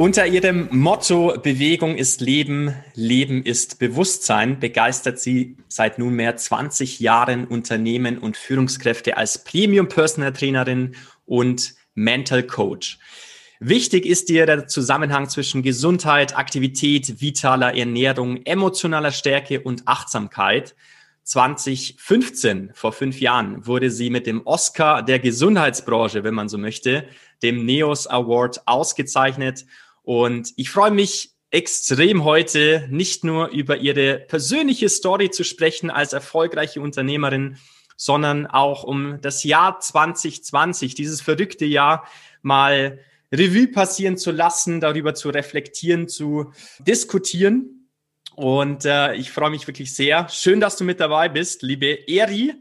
[0.00, 7.46] Unter ihrem Motto Bewegung ist Leben, Leben ist Bewusstsein begeistert sie seit nunmehr 20 Jahren
[7.46, 12.98] Unternehmen und Führungskräfte als Premium Personal Trainerin und Mental Coach.
[13.58, 20.74] Wichtig ist dir der Zusammenhang zwischen Gesundheit, Aktivität, vitaler Ernährung, emotionaler Stärke und Achtsamkeit.
[21.24, 27.06] 2015, vor fünf Jahren, wurde sie mit dem Oscar der Gesundheitsbranche, wenn man so möchte,
[27.42, 29.66] dem NEOS Award ausgezeichnet
[30.02, 36.12] und ich freue mich extrem heute nicht nur über ihre persönliche Story zu sprechen als
[36.12, 37.56] erfolgreiche Unternehmerin,
[37.96, 42.06] sondern auch um das Jahr 2020, dieses verrückte Jahr
[42.40, 42.98] mal
[43.32, 47.88] Revue passieren zu lassen, darüber zu reflektieren, zu diskutieren.
[48.36, 50.28] Und äh, ich freue mich wirklich sehr.
[50.28, 52.54] Schön, dass du mit dabei bist, liebe Eri.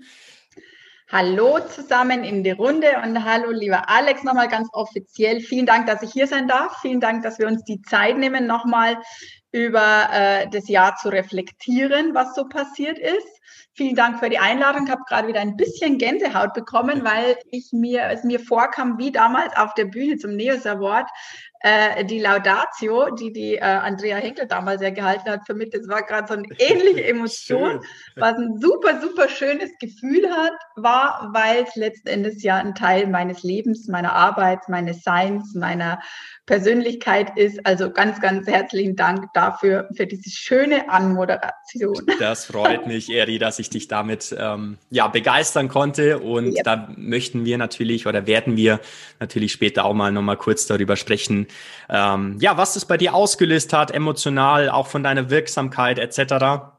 [1.11, 5.39] Hallo zusammen in die Runde und hallo lieber Alex nochmal ganz offiziell.
[5.39, 6.81] Vielen Dank, dass ich hier sein darf.
[6.81, 8.99] Vielen Dank, dass wir uns die Zeit nehmen, nochmal
[9.51, 13.27] über äh, das Jahr zu reflektieren, was so passiert ist.
[13.73, 14.85] Vielen Dank für die Einladung.
[14.85, 19.11] Ich habe gerade wieder ein bisschen Gänsehaut bekommen, weil ich mir es mir vorkam wie
[19.11, 21.09] damals auf der Bühne zum Neos Award,
[21.61, 25.87] äh, die Laudatio, die die äh, Andrea Henkel damals ja gehalten hat, für mich, das
[25.87, 27.81] war gerade so eine ähnliche Emotion,
[28.15, 33.07] was ein super, super schönes Gefühl hat, war, weil es letzten Endes ja ein Teil
[33.07, 35.99] meines Lebens, meiner Arbeit, meines Seins, meiner
[36.49, 37.63] Persönlichkeit ist.
[37.63, 42.07] Also ganz, ganz herzlichen Dank dafür, für diese schöne Anmoderation.
[42.19, 46.17] Das freut mich, Eri, dass ich dich damit ähm, ja, begeistern konnte.
[46.17, 46.63] Und ja.
[46.63, 48.79] da möchten wir natürlich oder werden wir
[49.19, 51.45] natürlich später auch mal nochmal kurz darüber sprechen,
[51.87, 56.73] ähm, ja, was das bei dir ausgelöst hat, emotional, auch von deiner Wirksamkeit etc.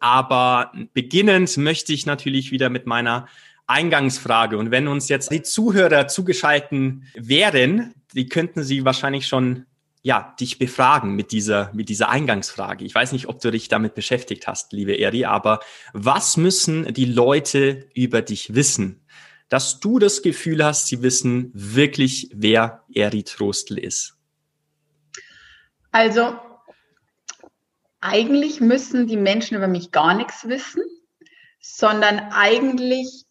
[0.00, 3.28] Aber beginnend möchte ich natürlich wieder mit meiner
[3.68, 4.58] Eingangsfrage.
[4.58, 9.66] Und wenn uns jetzt die Zuhörer zugeschalten wären, die könnten sie wahrscheinlich schon
[10.02, 12.84] ja, dich befragen mit dieser, mit dieser Eingangsfrage.
[12.84, 15.60] Ich weiß nicht, ob du dich damit beschäftigt hast, liebe Eri, aber
[15.94, 19.06] was müssen die Leute über dich wissen,
[19.48, 24.18] dass du das Gefühl hast, sie wissen wirklich, wer Eri Trostel ist?
[25.90, 26.36] Also,
[28.00, 30.82] eigentlich müssen die Menschen über mich gar nichts wissen,
[31.60, 33.24] sondern eigentlich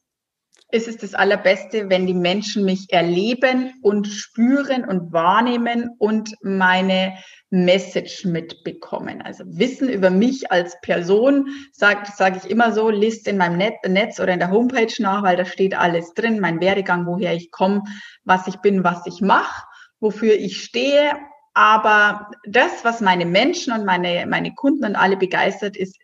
[0.74, 7.14] ist es das Allerbeste, wenn die Menschen mich erleben und spüren und wahrnehmen und meine
[7.52, 9.22] Message mitbekommen.
[9.22, 13.76] Also Wissen über mich als Person, sage sag ich immer so, list in meinem Net,
[13.88, 17.52] Netz oder in der Homepage nach, weil da steht alles drin, mein Werdegang, woher ich
[17.52, 17.84] komme,
[18.24, 19.68] was ich bin, was ich mache,
[20.00, 21.14] wofür ich stehe.
[21.54, 26.00] Aber das, was meine Menschen und meine, meine Kunden und alle begeistert, ist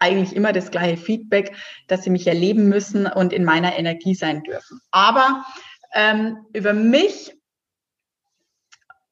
[0.00, 1.54] eigentlich immer das gleiche Feedback,
[1.86, 4.80] dass sie mich erleben müssen und in meiner Energie sein dürfen.
[4.90, 5.44] Aber
[5.94, 7.36] ähm, über mich,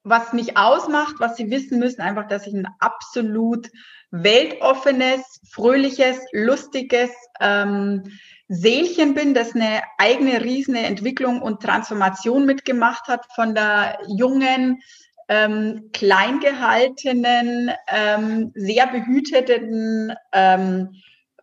[0.02, 3.68] was mich ausmacht, was sie wissen müssen, einfach, dass ich ein absolut
[4.10, 7.10] weltoffenes, fröhliches, lustiges
[7.40, 8.04] ähm,
[8.48, 14.80] Seelchen bin, das eine eigene riesige Entwicklung und Transformation mitgemacht hat von der jungen,
[15.28, 20.90] ähm, klein ähm, sehr behüteten ähm,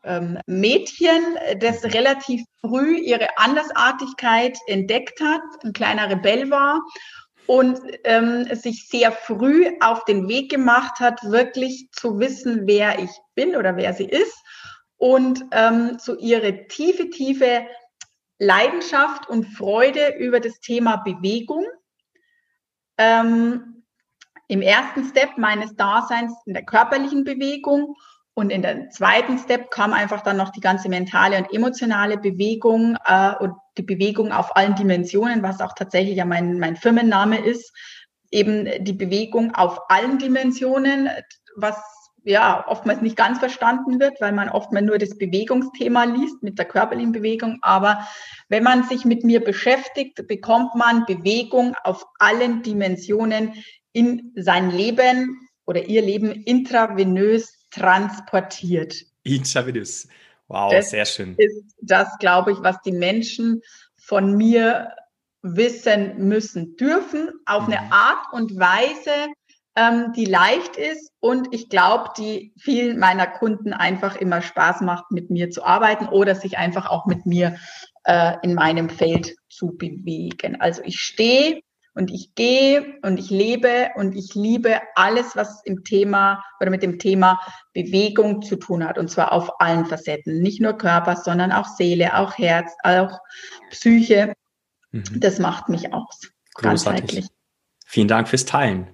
[0.04, 6.82] ähm, Mädchen, das relativ früh ihre Andersartigkeit entdeckt hat, ein kleiner Rebell war
[7.48, 13.12] und ähm, sich sehr früh auf den Weg gemacht hat, wirklich zu wissen, wer ich
[13.36, 14.36] bin oder wer sie ist
[14.98, 17.66] und ähm, so ihre tiefe, tiefe
[18.40, 21.66] Leidenschaft und Freude über das Thema Bewegung
[22.98, 23.84] ähm,
[24.48, 27.96] im ersten Step meines Daseins in der körperlichen Bewegung
[28.36, 32.98] und in der zweiten Step kam einfach dann noch die ganze mentale und emotionale Bewegung
[33.06, 37.74] äh, und die Bewegung auf allen Dimensionen, was auch tatsächlich ja mein, mein Firmenname ist.
[38.32, 41.10] Eben die Bewegung auf allen Dimensionen,
[41.56, 41.78] was
[42.26, 46.66] ja oftmals nicht ganz verstanden wird, weil man oftmals nur das Bewegungsthema liest mit der
[46.66, 47.60] körperlichen Bewegung.
[47.62, 48.06] Aber
[48.50, 53.54] wenn man sich mit mir beschäftigt, bekommt man Bewegung auf allen Dimensionen
[53.96, 58.94] in sein Leben oder ihr Leben intravenös transportiert.
[59.24, 60.08] Intravenös.
[60.48, 61.36] Wow, das sehr schön.
[61.38, 63.62] Ist das, glaube ich, was die Menschen
[63.96, 64.92] von mir
[65.42, 67.92] wissen müssen dürfen, auf eine mhm.
[67.92, 69.34] Art und Weise,
[69.76, 75.12] ähm, die leicht ist und ich glaube, die vielen meiner Kunden einfach immer Spaß macht,
[75.12, 77.58] mit mir zu arbeiten oder sich einfach auch mit mir
[78.04, 80.60] äh, in meinem Feld zu bewegen.
[80.60, 81.62] Also ich stehe
[81.96, 86.84] und ich gehe und ich lebe und ich liebe alles, was im Thema oder mit
[86.84, 87.40] dem Thema
[87.74, 88.98] Bewegung zu tun hat.
[88.98, 90.42] Und zwar auf allen Facetten.
[90.42, 93.20] Nicht nur Körper, sondern auch Seele, auch Herz, auch
[93.72, 94.34] Psyche.
[94.92, 95.04] Mhm.
[95.22, 96.30] Das macht mich aus.
[96.56, 97.28] Großartig.
[97.86, 98.88] Vielen Dank fürs Teilen.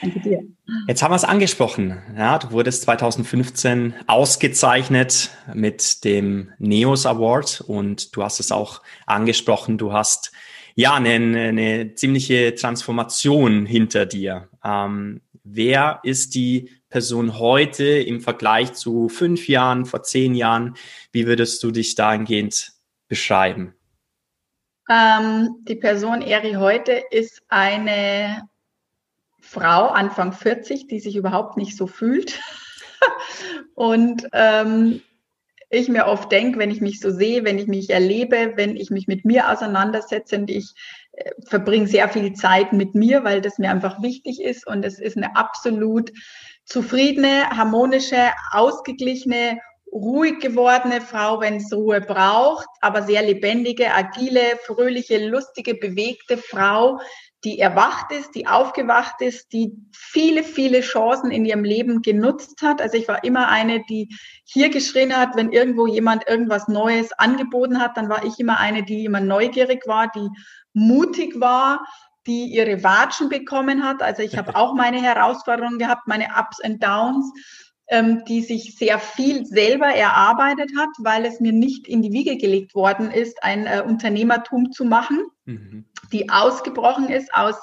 [0.00, 0.42] Danke dir.
[0.86, 2.02] Jetzt haben wir es angesprochen.
[2.16, 9.78] Ja, du wurdest 2015 ausgezeichnet mit dem NEOS Award und du hast es auch angesprochen.
[9.78, 10.32] Du hast
[10.74, 14.48] ja eine, eine ziemliche Transformation hinter dir.
[14.64, 20.74] Ähm, wer ist die Person heute im Vergleich zu fünf Jahren, vor zehn Jahren?
[21.10, 22.72] Wie würdest du dich dahingehend
[23.08, 23.74] beschreiben?
[24.90, 28.48] Ähm, die Person Eri heute ist eine
[29.40, 32.40] Frau, Anfang 40, die sich überhaupt nicht so fühlt.
[33.74, 35.02] und ähm,
[35.72, 38.90] ich mir oft denke, wenn ich mich so sehe, wenn ich mich erlebe, wenn ich
[38.90, 40.74] mich mit mir auseinandersetze und ich
[41.12, 45.00] äh, verbringe sehr viel Zeit mit mir, weil das mir einfach wichtig ist und es
[45.00, 46.12] ist eine absolut
[46.66, 49.58] zufriedene, harmonische, ausgeglichene,
[49.92, 56.98] ruhig gewordene Frau, wenn es Ruhe braucht, aber sehr lebendige, agile, fröhliche, lustige, bewegte Frau,
[57.44, 62.80] die erwacht ist, die aufgewacht ist, die viele, viele Chancen in ihrem Leben genutzt hat.
[62.80, 64.08] Also ich war immer eine, die
[64.44, 68.84] hier geschrien hat, wenn irgendwo jemand irgendwas Neues angeboten hat, dann war ich immer eine,
[68.84, 70.28] die immer neugierig war, die
[70.72, 71.84] mutig war,
[72.26, 74.02] die ihre Watschen bekommen hat.
[74.02, 77.32] Also ich habe auch meine Herausforderungen gehabt, meine Ups and Downs
[77.88, 82.36] ähm, die sich sehr viel selber erarbeitet hat, weil es mir nicht in die Wiege
[82.36, 85.84] gelegt worden ist, ein äh, Unternehmertum zu machen, mhm.
[86.12, 87.56] die ausgebrochen ist aus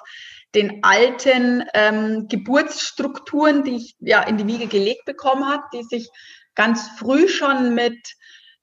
[0.56, 6.10] den alten ähm, Geburtsstrukturen, die ich ja in die Wiege gelegt bekommen hat, die sich
[6.56, 7.98] ganz früh schon mit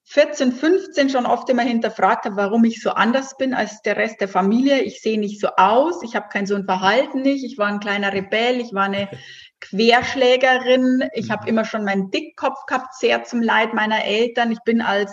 [0.08, 4.20] 14, 15 schon oft immer hinterfragt habe, warum ich so anders bin als der Rest
[4.20, 4.82] der Familie.
[4.82, 7.80] Ich sehe nicht so aus, ich habe kein so ein Verhalten nicht, ich war ein
[7.80, 9.08] kleiner Rebell, ich war eine
[9.60, 11.08] Querschlägerin.
[11.14, 11.48] Ich habe mhm.
[11.48, 14.52] immer schon meinen Dickkopf gehabt, sehr zum Leid meiner Eltern.
[14.52, 15.12] Ich bin als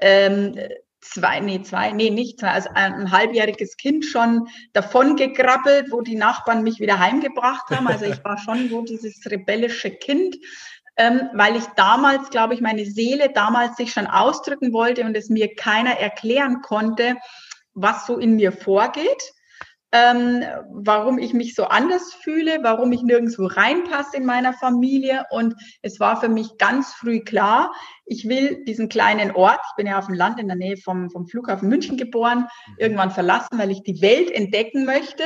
[0.00, 0.58] ähm,
[1.00, 6.16] zwei, nee, zwei, nee, nicht zwei, also ein halbjähriges Kind schon davon gekrabbelt, wo die
[6.16, 7.86] Nachbarn mich wieder heimgebracht haben.
[7.86, 10.36] Also ich war schon so dieses rebellische Kind,
[10.96, 15.28] ähm, weil ich damals, glaube ich, meine Seele damals sich schon ausdrücken wollte und es
[15.28, 17.16] mir keiner erklären konnte,
[17.74, 19.33] was so in mir vorgeht
[19.94, 20.42] ähm,
[20.72, 25.24] warum ich mich so anders fühle, warum ich nirgendwo reinpasse in meiner Familie.
[25.30, 27.72] Und es war für mich ganz früh klar,
[28.04, 31.10] ich will diesen kleinen Ort, ich bin ja auf dem Land in der Nähe vom,
[31.10, 32.74] vom Flughafen München geboren, mhm.
[32.78, 35.22] irgendwann verlassen, weil ich die Welt entdecken möchte.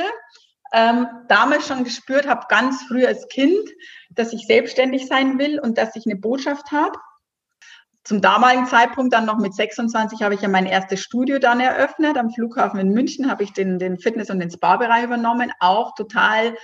[0.71, 3.67] Ähm, damals schon gespürt habe, ganz früh als Kind,
[4.11, 6.99] dass ich selbstständig sein will und dass ich eine Botschaft habe
[8.03, 12.17] zum damaligen Zeitpunkt dann noch mit 26 habe ich ja mein erstes Studio dann eröffnet.
[12.17, 15.51] Am Flughafen in München habe ich den, den Fitness- und den Spa-Bereich übernommen.
[15.59, 16.55] Auch total,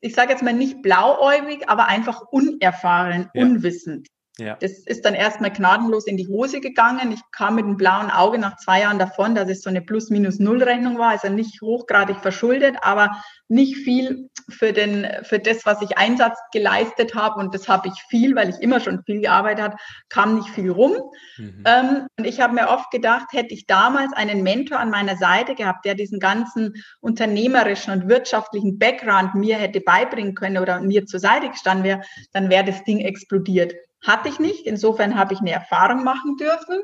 [0.00, 3.42] ich sage jetzt mal nicht blauäugig, aber einfach unerfahren, ja.
[3.42, 4.08] unwissend.
[4.38, 4.58] Ja.
[4.60, 7.10] Das ist dann erstmal gnadenlos in die Hose gegangen.
[7.10, 10.98] Ich kam mit einem blauen Auge nach zwei Jahren davon, dass es so eine Plus-Minus-Null-Rechnung
[10.98, 16.38] war, also nicht hochgradig verschuldet, aber nicht viel für, den, für das, was ich Einsatz
[16.52, 17.40] geleistet habe.
[17.40, 19.76] Und das habe ich viel, weil ich immer schon viel gearbeitet habe,
[20.10, 20.92] kam nicht viel rum.
[21.38, 21.64] Mhm.
[21.64, 25.54] Ähm, und ich habe mir oft gedacht, hätte ich damals einen Mentor an meiner Seite
[25.54, 31.20] gehabt, der diesen ganzen unternehmerischen und wirtschaftlichen Background mir hätte beibringen können oder mir zur
[31.20, 32.02] Seite gestanden wäre,
[32.32, 33.74] dann wäre das Ding explodiert.
[34.06, 34.66] Hatte ich nicht.
[34.66, 36.80] Insofern habe ich eine Erfahrung machen dürfen,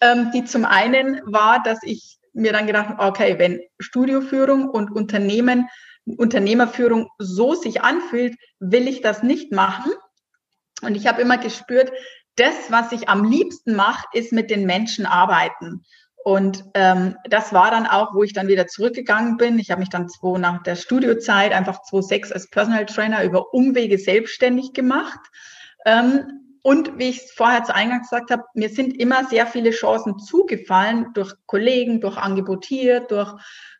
[0.00, 4.90] ähm, die zum einen war, dass ich mir dann gedacht habe, okay, wenn Studioführung und
[4.90, 5.68] Unternehmen,
[6.04, 9.92] Unternehmerführung so sich anfühlt, will ich das nicht machen.
[10.82, 11.90] Und ich habe immer gespürt,
[12.36, 15.82] das, was ich am liebsten mache, ist mit den Menschen arbeiten.
[16.22, 19.58] Und ähm, das war dann auch, wo ich dann wieder zurückgegangen bin.
[19.58, 23.96] Ich habe mich dann zwei, nach der Studiozeit einfach 2006 als Personal Trainer über Umwege
[23.96, 25.20] selbstständig gemacht.
[25.86, 29.70] Ähm, Und wie ich es vorher zu Eingang gesagt habe, mir sind immer sehr viele
[29.70, 33.34] Chancen zugefallen durch Kollegen, durch Angebot hier, durch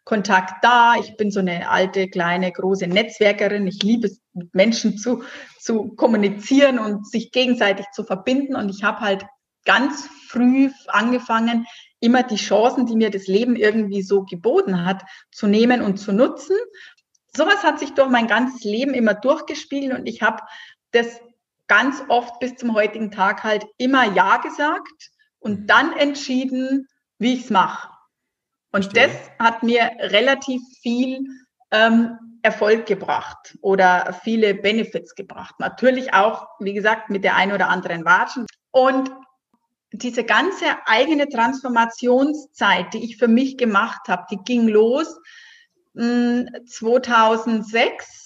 [0.04, 0.94] Kontakt da.
[1.00, 3.66] Ich bin so eine alte, kleine, große Netzwerkerin.
[3.66, 5.24] Ich liebe es, mit Menschen zu,
[5.58, 8.54] zu kommunizieren und sich gegenseitig zu verbinden.
[8.54, 9.26] Und ich habe halt
[9.64, 11.66] ganz früh angefangen,
[11.98, 15.02] immer die Chancen, die mir das Leben irgendwie so geboten hat,
[15.32, 16.54] zu nehmen und zu nutzen.
[17.36, 20.44] Sowas hat sich durch mein ganzes Leben immer durchgespielt und ich habe
[20.92, 21.20] das
[21.68, 25.66] ganz oft bis zum heutigen Tag halt immer Ja gesagt und mhm.
[25.66, 26.87] dann entschieden,
[27.18, 27.88] wie ich es mache.
[28.73, 29.08] Und Verstehe.
[29.08, 31.25] das hat mir relativ viel
[31.70, 35.56] ähm, Erfolg gebracht oder viele Benefits gebracht.
[35.58, 38.46] Natürlich auch, wie gesagt, mit der einen oder anderen Watschen.
[38.70, 39.11] Und
[39.92, 45.16] diese ganze eigene Transformationszeit, die ich für mich gemacht habe, die ging los
[45.94, 48.25] mh, hm, 2006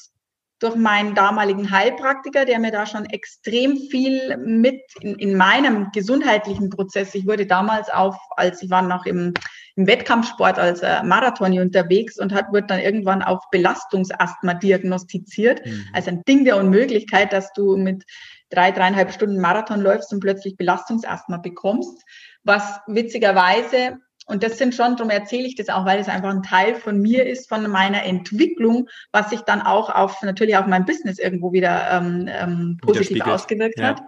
[0.61, 6.69] durch meinen damaligen Heilpraktiker, der mir da schon extrem viel mit in, in meinem gesundheitlichen
[6.69, 7.15] Prozess.
[7.15, 9.33] Ich wurde damals auf, als ich war noch im,
[9.77, 15.65] im Wettkampfsport als äh, Marathon unterwegs und hat, wurde dann irgendwann auf Belastungsasthma diagnostiziert.
[15.65, 15.85] Mhm.
[15.95, 18.05] Also ein Ding der Unmöglichkeit, dass du mit
[18.51, 22.03] drei, dreieinhalb Stunden Marathon läufst und plötzlich Belastungsasthma bekommst.
[22.45, 23.99] Was witzigerweise
[24.31, 27.01] und das sind schon, darum erzähle ich das auch, weil es einfach ein Teil von
[27.01, 31.53] mir ist, von meiner Entwicklung, was sich dann auch auf natürlich auf mein Business irgendwo
[31.53, 33.89] wieder ähm, ähm, positiv ausgewirkt ja.
[33.89, 34.03] hat.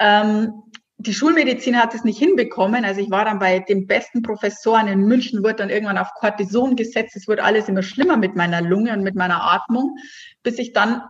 [0.00, 0.52] Ähm,
[0.98, 2.84] die Schulmedizin hat es nicht hinbekommen.
[2.84, 6.74] Also ich war dann bei den besten Professoren in München, wurde dann irgendwann auf Cortison
[6.74, 7.14] gesetzt.
[7.14, 9.96] Es wurde alles immer schlimmer mit meiner Lunge und mit meiner Atmung,
[10.42, 11.02] bis ich dann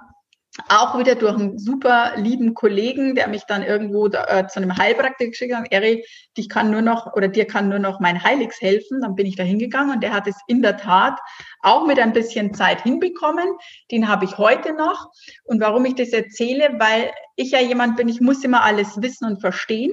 [0.69, 4.77] auch wieder durch einen super lieben Kollegen, der mich dann irgendwo da, äh, zu einem
[4.77, 6.05] Heilpraktiker geschickt hat, Eri,
[6.37, 9.01] dich kann nur noch oder dir kann nur noch mein Heiligs helfen.
[9.03, 11.19] Dann bin ich da hingegangen und der hat es in der Tat
[11.61, 13.47] auch mit ein bisschen Zeit hinbekommen.
[13.91, 15.11] Den habe ich heute noch.
[15.45, 19.27] Und warum ich das erzähle, weil ich ja jemand bin, ich muss immer alles wissen
[19.27, 19.93] und verstehen.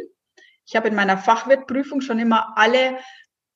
[0.65, 2.97] Ich habe in meiner Fachwirtprüfung schon immer alle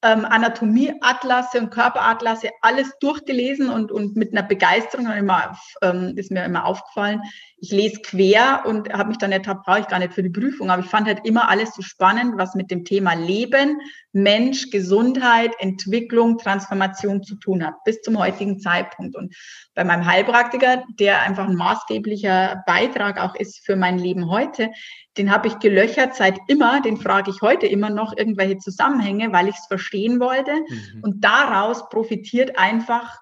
[0.04, 6.46] ähm, Anatomieatlasse und Körperatlasse alles durchgelesen und, und mit einer Begeisterung immer, ähm, ist mir
[6.46, 7.22] immer aufgefallen.
[7.60, 10.70] Ich lese quer und habe mich dann ertappt, brauche ich gar nicht für die Prüfung,
[10.70, 13.82] aber ich fand halt immer alles so spannend, was mit dem Thema Leben,
[14.14, 19.16] Mensch, Gesundheit, Entwicklung, Transformation zu tun hat, bis zum heutigen Zeitpunkt.
[19.16, 19.36] Und
[19.74, 24.70] bei meinem Heilpraktiker, der einfach ein maßgeblicher Beitrag auch ist für mein Leben heute,
[25.18, 29.48] den habe ich gelöchert seit immer, den frage ich heute immer noch irgendwelche Zusammenhänge, weil
[29.48, 30.54] ich es verstehen wollte.
[30.54, 31.04] Mhm.
[31.04, 33.20] Und daraus profitiert einfach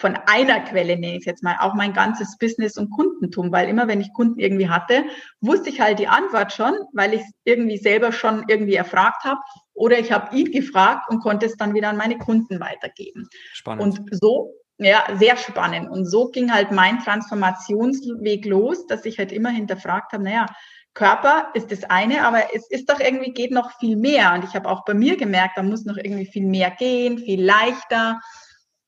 [0.00, 3.68] von einer Quelle, nenne ich es jetzt mal, auch mein ganzes Business und Kundentum, weil
[3.68, 5.04] immer, wenn ich Kunden irgendwie hatte,
[5.42, 9.40] wusste ich halt die Antwort schon, weil ich es irgendwie selber schon irgendwie erfragt habe
[9.74, 13.28] oder ich habe ihn gefragt und konnte es dann wieder an meine Kunden weitergeben.
[13.52, 13.82] Spannend.
[13.82, 15.90] Und so ja, sehr spannend.
[15.90, 20.46] Und so ging halt mein Transformationsweg los, dass ich halt immer hinterfragt habe, naja,
[20.94, 24.32] Körper ist das eine, aber es ist doch irgendwie, geht noch viel mehr.
[24.32, 27.44] Und ich habe auch bei mir gemerkt, da muss noch irgendwie viel mehr gehen, viel
[27.44, 28.20] leichter.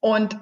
[0.00, 0.38] Und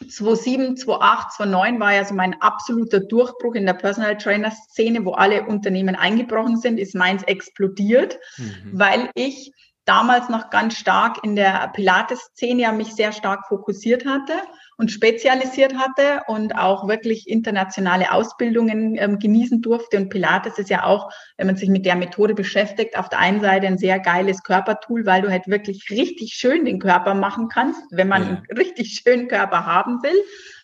[0.00, 5.12] 2007, 2008, 2009 war ja so mein absoluter Durchbruch in der Personal Trainer Szene, wo
[5.12, 8.70] alle Unternehmen eingebrochen sind, ist meins explodiert, mhm.
[8.72, 9.52] weil ich
[9.86, 14.34] damals noch ganz stark in der Pilates-Szene ja mich sehr stark fokussiert hatte
[14.76, 19.96] und spezialisiert hatte und auch wirklich internationale Ausbildungen ähm, genießen durfte.
[19.96, 23.40] Und Pilates ist ja auch, wenn man sich mit der Methode beschäftigt, auf der einen
[23.40, 27.80] Seite ein sehr geiles Körpertool, weil du halt wirklich richtig schön den Körper machen kannst,
[27.90, 28.28] wenn man ja.
[28.28, 30.20] einen richtig schönen Körper haben will,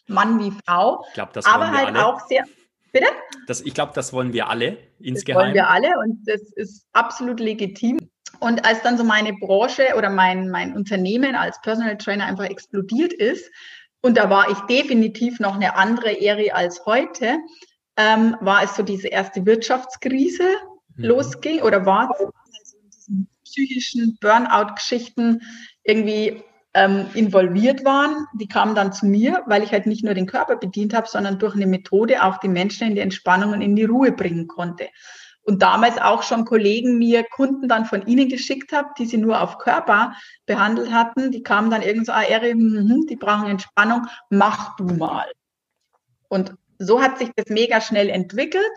[0.09, 1.05] Mann wie Frau.
[1.09, 2.07] Ich glaube, das aber halt alle.
[2.07, 2.45] auch sehr.
[2.93, 3.07] Bitte?
[3.47, 5.39] Das, ich glaube, das wollen wir alle insgeheim.
[5.39, 7.99] Das wollen wir alle und das ist absolut legitim.
[8.43, 13.13] Und als dann so meine Branche oder mein, mein Unternehmen als Personal Trainer einfach explodiert
[13.13, 13.49] ist,
[14.01, 17.39] und da war ich definitiv noch eine andere Eri als heute,
[17.97, 20.43] ähm, war es so diese erste Wirtschaftskrise
[20.97, 21.05] mhm.
[21.05, 25.43] losging oder war es also in diesen psychischen Burnout-Geschichten
[25.85, 26.43] irgendwie
[26.75, 28.27] ähm, involviert waren.
[28.35, 31.39] Die kamen dann zu mir, weil ich halt nicht nur den Körper bedient habe, sondern
[31.39, 34.89] durch eine Methode auch die Menschen in die Entspannung und in die Ruhe bringen konnte
[35.45, 39.41] und damals auch schon Kollegen mir Kunden dann von ihnen geschickt habe, die sie nur
[39.41, 40.15] auf Körper
[40.47, 41.33] behandelt hatten.
[41.33, 45.31] Die kamen dann irgend so, ah, Eri, hm, die brauchen Entspannung, mach du mal.
[46.29, 48.71] Und so hat sich das mega schnell entwickelt,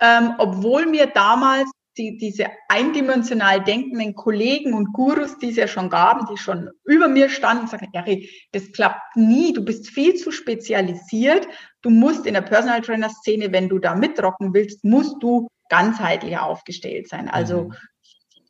[0.00, 5.90] ähm, obwohl mir damals die, diese eindimensional denkenden Kollegen und Gurus, die es ja schon
[5.90, 10.32] gaben, die schon über mir standen, sagen, Eri, das klappt nie, du bist viel zu
[10.32, 11.46] spezialisiert,
[11.82, 16.38] du musst in der Personal Trainer Szene, wenn du da mitrocken willst, musst du ganzheitlich
[16.38, 17.28] aufgestellt sein.
[17.28, 17.74] Also mhm.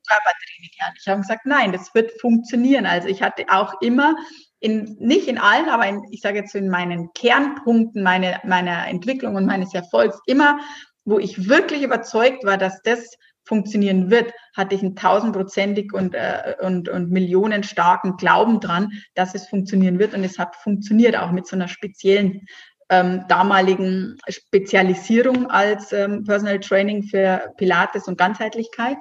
[0.06, 0.70] Körpertraining.
[0.98, 2.84] Ich habe gesagt, nein, das wird funktionieren.
[2.84, 4.14] Also ich hatte auch immer
[4.60, 9.34] in, nicht in allen, aber in, ich sage jetzt in meinen Kernpunkten meine, meiner Entwicklung
[9.34, 10.58] und meines Erfolgs immer
[11.04, 13.16] wo ich wirklich überzeugt war, dass das
[13.46, 19.46] funktionieren wird, hatte ich einen tausendprozentig und, äh, und, und millionenstarken Glauben dran, dass es
[19.46, 20.14] funktionieren wird.
[20.14, 22.46] Und es hat funktioniert auch mit so einer speziellen
[22.90, 28.98] ähm, damaligen Spezialisierung als ähm, Personal Training für Pilates und Ganzheitlichkeit.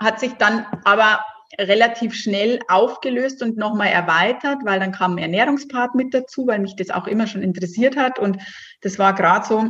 [0.00, 1.20] Hat sich dann aber
[1.58, 6.76] relativ schnell aufgelöst und nochmal erweitert, weil dann kam ein Ernährungspart mit dazu, weil mich
[6.76, 8.18] das auch immer schon interessiert hat.
[8.18, 8.38] Und
[8.80, 9.68] das war gerade so,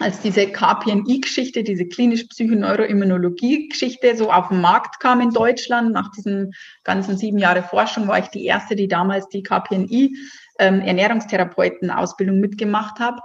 [0.00, 6.52] als diese KPNI-Geschichte, diese klinisch-Psychoneuroimmunologie-Geschichte so auf den Markt kam in Deutschland, nach diesen
[6.84, 10.14] ganzen sieben Jahre Forschung, war ich die erste, die damals die KPNI
[10.58, 13.20] ähm, Ernährungstherapeuten-Ausbildung mitgemacht habe.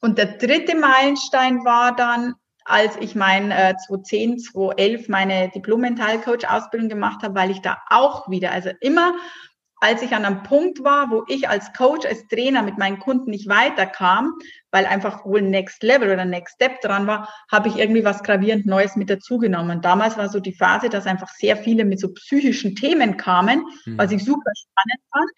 [0.00, 2.34] Und der dritte Meilenstein war dann,
[2.64, 8.52] als ich mein äh, 2010, 2011 meine Diplom-Mental-Coach-Ausbildung gemacht habe, weil ich da auch wieder,
[8.52, 9.14] also immer
[9.80, 13.30] als ich an einem Punkt war, wo ich als Coach, als Trainer mit meinen Kunden
[13.30, 14.34] nicht weiterkam,
[14.70, 18.66] weil einfach wohl Next Level oder Next Step dran war, habe ich irgendwie was gravierend
[18.66, 19.78] Neues mit dazugenommen.
[19.78, 23.64] Und damals war so die Phase, dass einfach sehr viele mit so psychischen Themen kamen,
[23.86, 23.96] mhm.
[23.98, 25.30] was ich super spannend fand,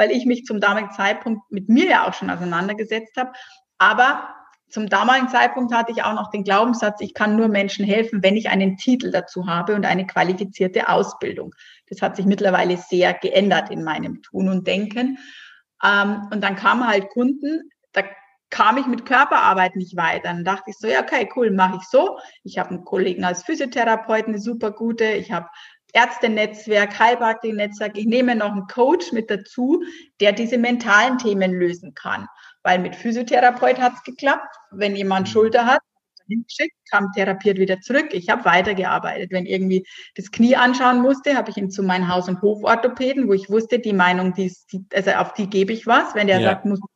[0.00, 3.32] weil ich mich zum damaligen Zeitpunkt mit mir ja auch schon auseinandergesetzt habe.
[3.76, 4.34] Aber
[4.70, 8.34] zum damaligen Zeitpunkt hatte ich auch noch den Glaubenssatz, ich kann nur Menschen helfen, wenn
[8.34, 11.54] ich einen Titel dazu habe und eine qualifizierte Ausbildung.
[11.88, 15.18] Das hat sich mittlerweile sehr geändert in meinem Tun und Denken.
[15.84, 18.02] Ähm, und dann kamen halt Kunden, da
[18.48, 20.28] kam ich mit Körperarbeit nicht weiter.
[20.28, 22.18] Dann dachte ich so, ja, okay, cool, mache ich so.
[22.42, 25.04] Ich habe einen Kollegen als Physiotherapeuten, eine super gute.
[25.04, 25.48] Ich habe
[25.92, 27.96] Ärztenetzwerk, Heilpraktiker-Netzwerk.
[27.96, 29.82] Ich nehme noch einen Coach mit dazu,
[30.20, 32.26] der diese mentalen Themen lösen kann.
[32.62, 34.54] Weil mit Physiotherapeut hat es geklappt.
[34.70, 35.32] Wenn jemand mhm.
[35.32, 35.80] Schulter hat,
[36.30, 38.08] hingeschickt, kam therapiert wieder zurück.
[38.12, 39.30] Ich habe weitergearbeitet.
[39.32, 43.32] Wenn irgendwie das Knie anschauen musste, habe ich ihn zu meinem Haus- und Hoforthopäden, wo
[43.32, 44.52] ich wusste, die Meinung, die,
[44.94, 46.14] also auf die gebe ich was.
[46.14, 46.50] Wenn der ja.
[46.50, 46.90] sagt, muss machen,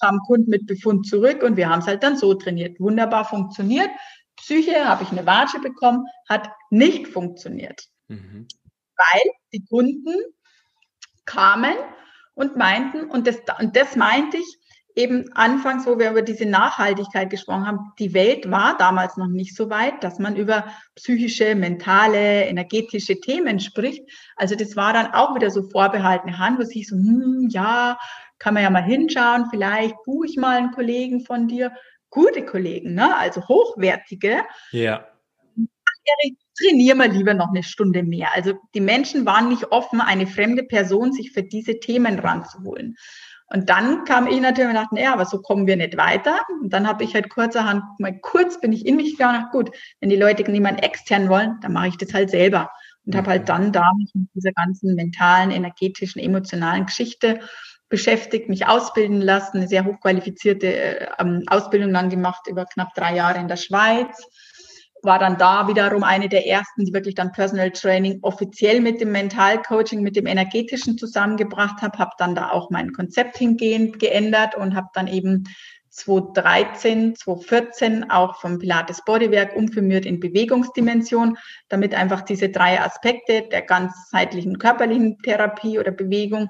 [0.00, 2.80] kam Kunden mit Befund zurück und wir haben es halt dann so trainiert.
[2.80, 3.90] Wunderbar funktioniert.
[4.36, 7.84] Psyche habe ich eine Watsche bekommen, hat nicht funktioniert.
[8.08, 8.48] Mhm.
[8.96, 10.14] Weil die Kunden
[11.24, 11.74] kamen
[12.34, 14.58] und meinten, und das, und das meinte ich,
[14.94, 19.56] eben anfangs, wo wir über diese Nachhaltigkeit gesprochen haben, die Welt war damals noch nicht
[19.56, 24.02] so weit, dass man über psychische, mentale, energetische Themen spricht.
[24.36, 27.98] Also das war dann auch wieder so vorbehaltene Hand, wo sich so, hm, ja,
[28.38, 31.72] kann man ja mal hinschauen, vielleicht buche ich mal einen Kollegen von dir.
[32.10, 33.16] Gute Kollegen, ne?
[33.16, 34.42] also hochwertige.
[34.72, 35.06] Ja.
[36.58, 38.28] Trainieren wir lieber noch eine Stunde mehr.
[38.34, 42.96] Also die Menschen waren nicht offen, eine fremde Person sich für diese Themen ranzuholen.
[43.52, 46.40] Und dann kam ich natürlich und dachte, naja, aber so kommen wir nicht weiter.
[46.62, 50.08] Und dann habe ich halt kurzerhand, mal kurz bin ich in mich gegangen, gut, wenn
[50.08, 52.70] die Leute niemanden extern wollen, dann mache ich das halt selber.
[53.04, 57.40] Und habe halt dann da mich mit dieser ganzen mentalen, energetischen, emotionalen Geschichte
[57.90, 63.14] beschäftigt, mich ausbilden lassen, eine sehr hochqualifizierte äh, ähm, Ausbildung dann gemacht, über knapp drei
[63.14, 64.16] Jahre in der Schweiz
[65.02, 69.12] war dann da wiederum eine der ersten, die wirklich dann Personal Training offiziell mit dem
[69.12, 74.74] Mentalcoaching, mit dem energetischen zusammengebracht habe, habe dann da auch mein Konzept hingehend geändert und
[74.76, 75.44] habe dann eben
[75.90, 81.36] 2013, 2014 auch vom Pilates Bodywork umfirmiert in Bewegungsdimension,
[81.68, 86.48] damit einfach diese drei Aspekte der ganzheitlichen körperlichen Therapie oder Bewegung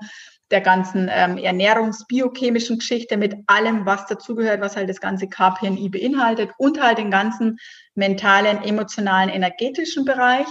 [0.53, 6.51] der ganzen ähm, ernährungsbiochemischen Geschichte mit allem, was dazugehört, was halt das ganze KPNI beinhaltet
[6.59, 7.59] und halt den ganzen
[7.95, 10.47] mentalen, emotionalen, energetischen Bereich.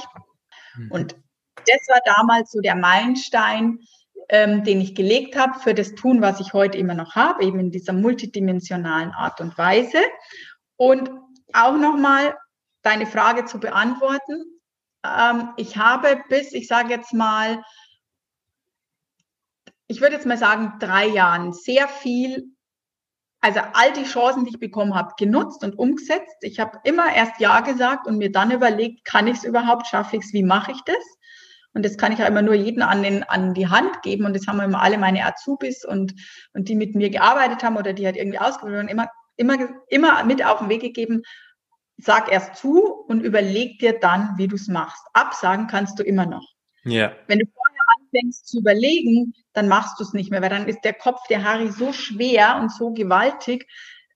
[0.76, 0.92] Mhm.
[0.92, 1.16] Und
[1.56, 3.80] das war damals so der Meilenstein,
[4.30, 7.60] ähm, den ich gelegt habe für das Tun, was ich heute immer noch habe, eben
[7.60, 10.00] in dieser multidimensionalen Art und Weise.
[10.78, 11.12] Und
[11.54, 12.36] auch nochmal
[12.82, 14.44] deine Frage zu beantworten.
[15.06, 17.64] Ähm, ich habe bis, ich sage jetzt mal,
[19.92, 22.56] ich würde jetzt mal sagen, drei Jahren sehr viel,
[23.42, 26.38] also all die Chancen, die ich bekommen habe, genutzt und umgesetzt.
[26.42, 30.16] Ich habe immer erst Ja gesagt und mir dann überlegt, kann ich es überhaupt, schaffe
[30.16, 31.04] ich es, wie mache ich das?
[31.74, 34.26] Und das kann ich ja immer nur jeden an, den, an die Hand geben.
[34.26, 36.14] Und das haben immer alle meine Azubis und,
[36.54, 39.58] und die mit mir gearbeitet haben oder die halt irgendwie ausgebildet haben, immer, immer,
[39.90, 41.24] immer mit auf den Weg gegeben.
[41.98, 45.04] Sag erst zu und überleg dir dann, wie du es machst.
[45.14, 46.48] Absagen kannst du immer noch.
[46.84, 47.12] Ja.
[47.28, 47.46] Wenn du
[48.12, 51.44] anfängst zu überlegen, dann machst du es nicht mehr, weil dann ist der Kopf der
[51.44, 53.68] Harry so schwer und so gewaltig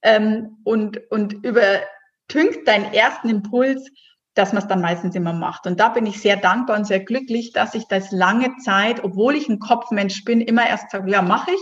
[0.02, 3.88] ähm, und, und übertünkt deinen ersten Impuls,
[4.34, 5.66] dass man es dann meistens immer macht.
[5.66, 9.34] Und da bin ich sehr dankbar und sehr glücklich, dass ich das lange Zeit, obwohl
[9.34, 11.60] ich ein Kopfmensch bin, immer erst sage, ja, mache ich.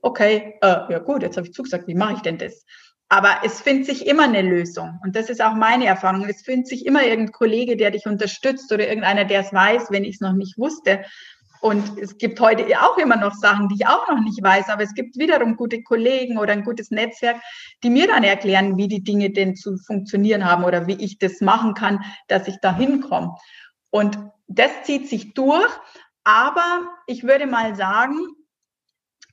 [0.00, 2.64] Okay, äh, ja gut, jetzt habe ich zugesagt, wie mache ich denn das?
[3.10, 4.98] Aber es findet sich immer eine Lösung.
[5.04, 6.24] Und das ist auch meine Erfahrung.
[6.24, 10.04] Es findet sich immer irgendein Kollege, der dich unterstützt oder irgendeiner, der es weiß, wenn
[10.04, 11.04] ich es noch nicht wusste.
[11.64, 14.82] Und es gibt heute auch immer noch Sachen, die ich auch noch nicht weiß, aber
[14.82, 17.40] es gibt wiederum gute Kollegen oder ein gutes Netzwerk,
[17.82, 21.40] die mir dann erklären, wie die Dinge denn zu funktionieren haben oder wie ich das
[21.40, 23.34] machen kann, dass ich da hinkomme.
[23.88, 25.72] Und das zieht sich durch.
[26.22, 28.18] Aber ich würde mal sagen,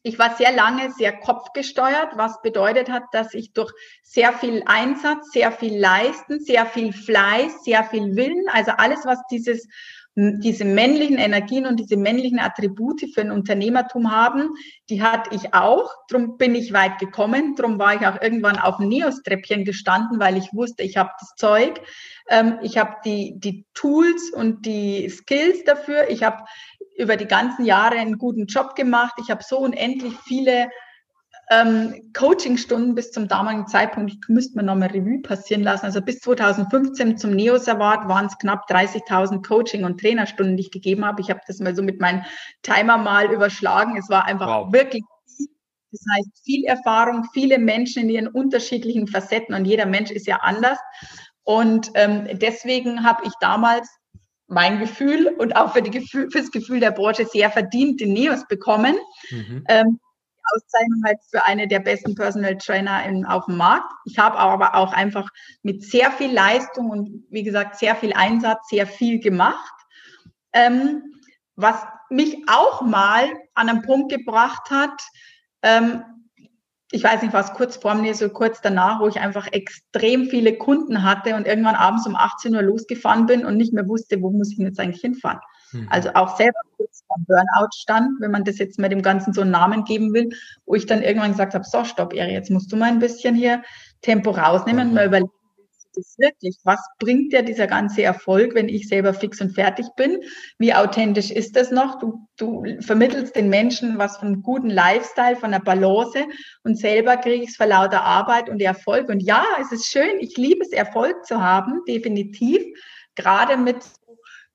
[0.03, 3.71] ich war sehr lange sehr kopfgesteuert, was bedeutet hat, dass ich durch
[4.03, 9.19] sehr viel Einsatz, sehr viel Leisten, sehr viel Fleiß, sehr viel Willen, also alles, was
[9.29, 9.67] dieses
[10.15, 14.49] diese männlichen Energien und diese männlichen Attribute für ein Unternehmertum haben,
[14.89, 15.89] die hatte ich auch.
[16.09, 17.55] Drum bin ich weit gekommen.
[17.55, 21.35] Drum war ich auch irgendwann auf dem Neos-Treppchen gestanden, weil ich wusste, ich habe das
[21.37, 21.81] Zeug.
[22.27, 26.09] Ähm, ich habe die, die Tools und die Skills dafür.
[26.09, 26.43] Ich habe
[27.01, 29.15] über die ganzen Jahre einen guten Job gemacht.
[29.21, 30.69] Ich habe so unendlich viele
[31.51, 36.19] ähm, Coachingstunden bis zum damaligen Zeitpunkt, ich müsste mir nochmal Revue passieren lassen, also bis
[36.19, 41.19] 2015 zum NEOS Award waren es knapp 30.000 Coaching- und Trainerstunden, die ich gegeben habe.
[41.19, 42.23] Ich habe das mal so mit meinem
[42.61, 43.97] Timer mal überschlagen.
[43.97, 44.71] Es war einfach wow.
[44.71, 45.03] wirklich
[45.35, 45.47] viel.
[45.91, 50.37] Das heißt, viel Erfahrung, viele Menschen in ihren unterschiedlichen Facetten und jeder Mensch ist ja
[50.37, 50.79] anders.
[51.43, 53.89] Und ähm, deswegen habe ich damals
[54.51, 58.13] mein Gefühl und auch für, die Gefühl, für das Gefühl der Branche sehr verdient den
[58.13, 58.95] NEOS bekommen.
[59.29, 59.63] Mhm.
[59.69, 59.99] Ähm,
[60.53, 63.91] Auszeichnung halt für eine der besten Personal Trainer in, auf dem Markt.
[64.05, 65.29] Ich habe aber auch einfach
[65.63, 69.73] mit sehr viel Leistung und wie gesagt sehr viel Einsatz sehr viel gemacht.
[70.51, 71.03] Ähm,
[71.55, 71.75] was
[72.09, 74.99] mich auch mal an einen Punkt gebracht hat,
[75.61, 76.03] ähm,
[76.91, 80.57] ich weiß nicht, was kurz vor mir, so kurz danach, wo ich einfach extrem viele
[80.57, 84.29] Kunden hatte und irgendwann abends um 18 Uhr losgefahren bin und nicht mehr wusste, wo
[84.29, 85.39] muss ich jetzt eigentlich hinfahren.
[85.71, 85.87] Mhm.
[85.89, 89.41] Also auch selber kurz vor Burnout stand, wenn man das jetzt mit dem Ganzen so
[89.41, 90.29] einen Namen geben will,
[90.65, 93.35] wo ich dann irgendwann gesagt habe, so, stopp, Eri, jetzt musst du mal ein bisschen
[93.35, 93.63] hier
[94.01, 95.31] Tempo rausnehmen und mal überlegen,
[95.93, 96.57] das wirklich?
[96.63, 100.21] Was bringt dir dieser ganze Erfolg, wenn ich selber fix und fertig bin?
[100.57, 101.99] Wie authentisch ist das noch?
[101.99, 106.25] Du, du vermittelst den Menschen was von einem guten Lifestyle, von einer Balance
[106.63, 109.09] und selber kriege ich es vor lauter Arbeit und Erfolg.
[109.09, 110.19] Und ja, es ist schön.
[110.19, 112.61] Ich liebe es, Erfolg zu haben, definitiv.
[113.15, 113.77] Gerade mit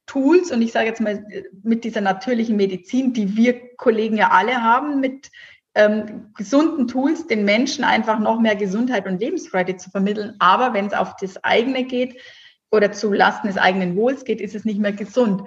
[0.06, 1.24] Tools und ich sage jetzt mal
[1.62, 5.30] mit dieser natürlichen Medizin, die wir Kollegen ja alle haben, mit
[5.76, 10.34] ähm, gesunden Tools den Menschen einfach noch mehr Gesundheit und Lebensfreude zu vermitteln.
[10.38, 12.18] Aber wenn es auf das eigene geht
[12.70, 15.42] oder zu Lasten des eigenen Wohls geht, ist es nicht mehr gesund.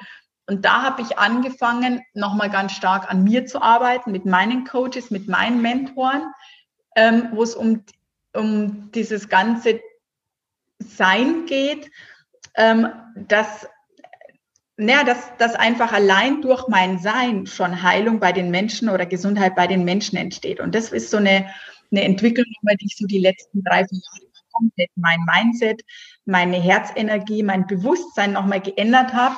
[0.45, 5.09] Und da habe ich angefangen, nochmal ganz stark an mir zu arbeiten, mit meinen Coaches,
[5.09, 6.21] mit meinen Mentoren,
[6.95, 7.83] ähm, wo es um,
[8.33, 9.79] um dieses ganze
[10.77, 11.89] Sein geht,
[12.55, 13.67] ähm, dass
[14.79, 19.53] naja, dass, dass einfach allein durch mein Sein schon Heilung bei den Menschen oder Gesundheit
[19.55, 20.61] bei den Menschen entsteht.
[20.61, 21.49] Und das ist so eine,
[21.91, 25.81] eine Entwicklung, die ich so die letzten drei, vier Jahre komplett mein Mindset,
[26.25, 29.35] meine Herzenergie, mein Bewusstsein nochmal geändert habe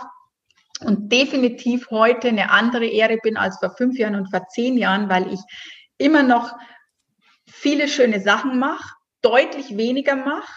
[0.82, 5.10] und definitiv heute eine andere Ehre bin als vor fünf Jahren und vor zehn Jahren,
[5.10, 5.40] weil ich
[5.98, 6.56] immer noch
[7.48, 10.54] viele schöne Sachen mache, deutlich weniger mache,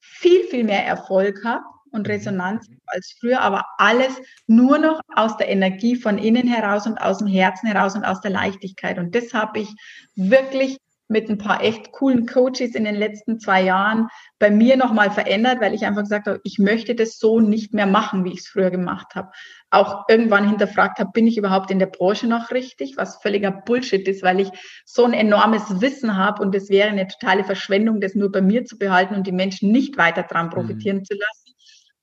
[0.00, 2.12] viel, viel mehr Erfolg habe und mhm.
[2.12, 7.18] Resonanz als früher, aber alles nur noch aus der Energie von innen heraus und aus
[7.18, 8.98] dem Herzen heraus und aus der Leichtigkeit.
[8.98, 9.68] Und das habe ich
[10.14, 15.10] wirklich mit ein paar echt coolen Coaches in den letzten zwei Jahren bei mir nochmal
[15.10, 18.40] verändert, weil ich einfach gesagt habe, ich möchte das so nicht mehr machen, wie ich
[18.40, 19.30] es früher gemacht habe.
[19.70, 24.06] Auch irgendwann hinterfragt habe, bin ich überhaupt in der Branche noch richtig, was völliger Bullshit
[24.08, 24.50] ist, weil ich
[24.84, 28.64] so ein enormes Wissen habe und es wäre eine totale Verschwendung, das nur bei mir
[28.64, 30.50] zu behalten und die Menschen nicht weiter dran mhm.
[30.50, 31.04] profitieren mhm.
[31.04, 31.45] zu lassen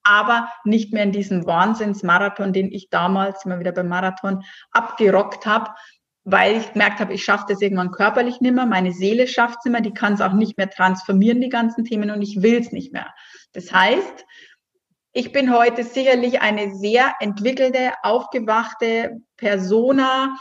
[0.03, 5.71] aber nicht mehr in diesem Wahnsinnsmarathon, den ich damals immer wieder beim Marathon abgerockt habe,
[6.25, 9.71] weil ich gemerkt habe, ich schaffe das irgendwann körperlich nicht mehr, meine Seele schafft es
[9.71, 12.71] nicht die kann es auch nicht mehr transformieren, die ganzen Themen, und ich will es
[12.71, 13.13] nicht mehr.
[13.51, 14.25] Das heißt,
[15.11, 20.35] ich bin heute sicherlich eine sehr entwickelte, aufgewachte Persona,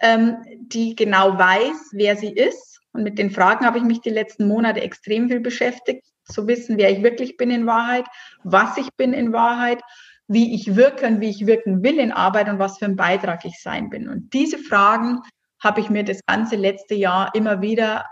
[0.00, 2.80] ähm, die genau weiß, wer sie ist.
[2.92, 6.78] Und mit den Fragen habe ich mich die letzten Monate extrem viel beschäftigt zu wissen,
[6.78, 8.06] wer ich wirklich bin in Wahrheit,
[8.42, 9.82] was ich bin in Wahrheit,
[10.26, 13.44] wie ich wirke und wie ich wirken will in Arbeit und was für ein Beitrag
[13.44, 14.08] ich sein bin.
[14.08, 15.20] Und diese Fragen
[15.60, 18.06] habe ich mir das ganze letzte Jahr immer wieder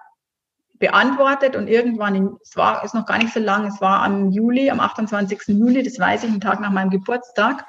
[0.79, 4.31] beantwortet und irgendwann, im, es war, ist noch gar nicht so lang, es war am
[4.33, 5.41] Juli, am 28.
[5.47, 7.65] Juli, das weiß ich, einen Tag nach meinem Geburtstag,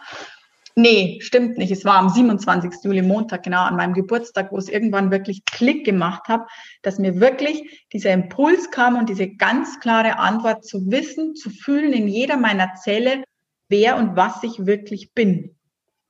[0.75, 1.71] Nee, stimmt nicht.
[1.71, 2.83] Es war am 27.
[2.83, 6.41] Juli, Montag, genau an meinem Geburtstag, wo es irgendwann wirklich Klick gemacht hat,
[6.81, 11.93] dass mir wirklich dieser Impuls kam und diese ganz klare Antwort zu wissen, zu fühlen
[11.93, 13.23] in jeder meiner Zelle,
[13.69, 15.55] wer und was ich wirklich bin.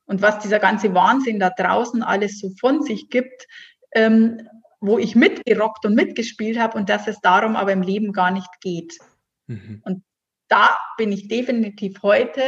[0.06, 3.46] Und was dieser ganze Wahnsinn da draußen alles so von sich gibt,
[3.94, 4.48] ähm,
[4.80, 8.60] wo ich mitgerockt und mitgespielt habe und dass es darum aber im Leben gar nicht
[8.60, 8.98] geht.
[9.46, 9.82] Mhm.
[9.84, 10.04] Und
[10.48, 12.42] da bin ich definitiv heute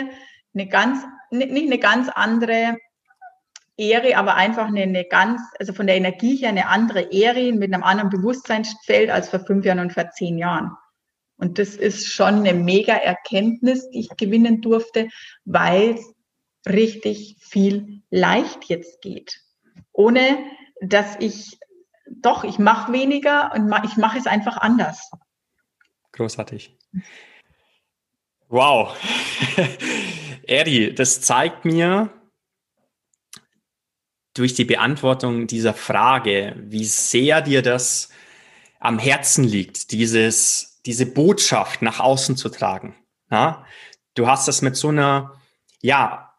[0.57, 2.79] eine ganz, nicht eine ganz andere
[3.77, 7.73] Ehre, aber einfach eine, eine ganz, also von der Energie her eine andere Ehre mit
[7.73, 10.73] einem anderen Bewusstseinsfeld als vor fünf Jahren und vor zehn Jahren.
[11.37, 15.09] Und das ist schon eine mega Erkenntnis, die ich gewinnen durfte,
[15.45, 16.15] weil es
[16.67, 19.41] richtig viel leicht jetzt geht.
[19.93, 20.39] Ohne
[20.81, 21.59] dass ich,
[22.07, 25.11] doch, ich mache weniger und ich mache es einfach anders.
[26.13, 26.77] Großartig.
[28.49, 28.97] Wow.
[30.45, 32.11] Eri, das zeigt mir
[34.35, 38.11] durch die Beantwortung dieser Frage, wie sehr dir das
[38.79, 42.95] am Herzen liegt, dieses, diese Botschaft nach außen zu tragen.
[43.31, 43.65] Ja?
[44.15, 45.41] Du hast das mit so einer,
[45.81, 46.35] ja,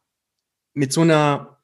[0.74, 1.58] mit so einer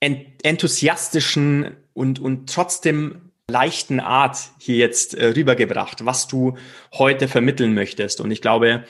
[0.00, 6.56] enthusiastischen und, und trotzdem leichten Art hier jetzt äh, rübergebracht, was du
[6.92, 8.20] heute vermitteln möchtest.
[8.20, 8.84] Und ich glaube,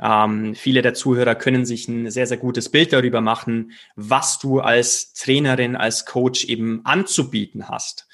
[0.00, 4.60] ähm, viele der Zuhörer können sich ein sehr, sehr gutes Bild darüber machen, was du
[4.60, 8.08] als Trainerin, als Coach eben anzubieten hast.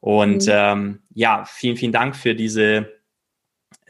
[0.00, 0.52] Und mhm.
[0.52, 3.00] ähm, ja, vielen, vielen Dank für diese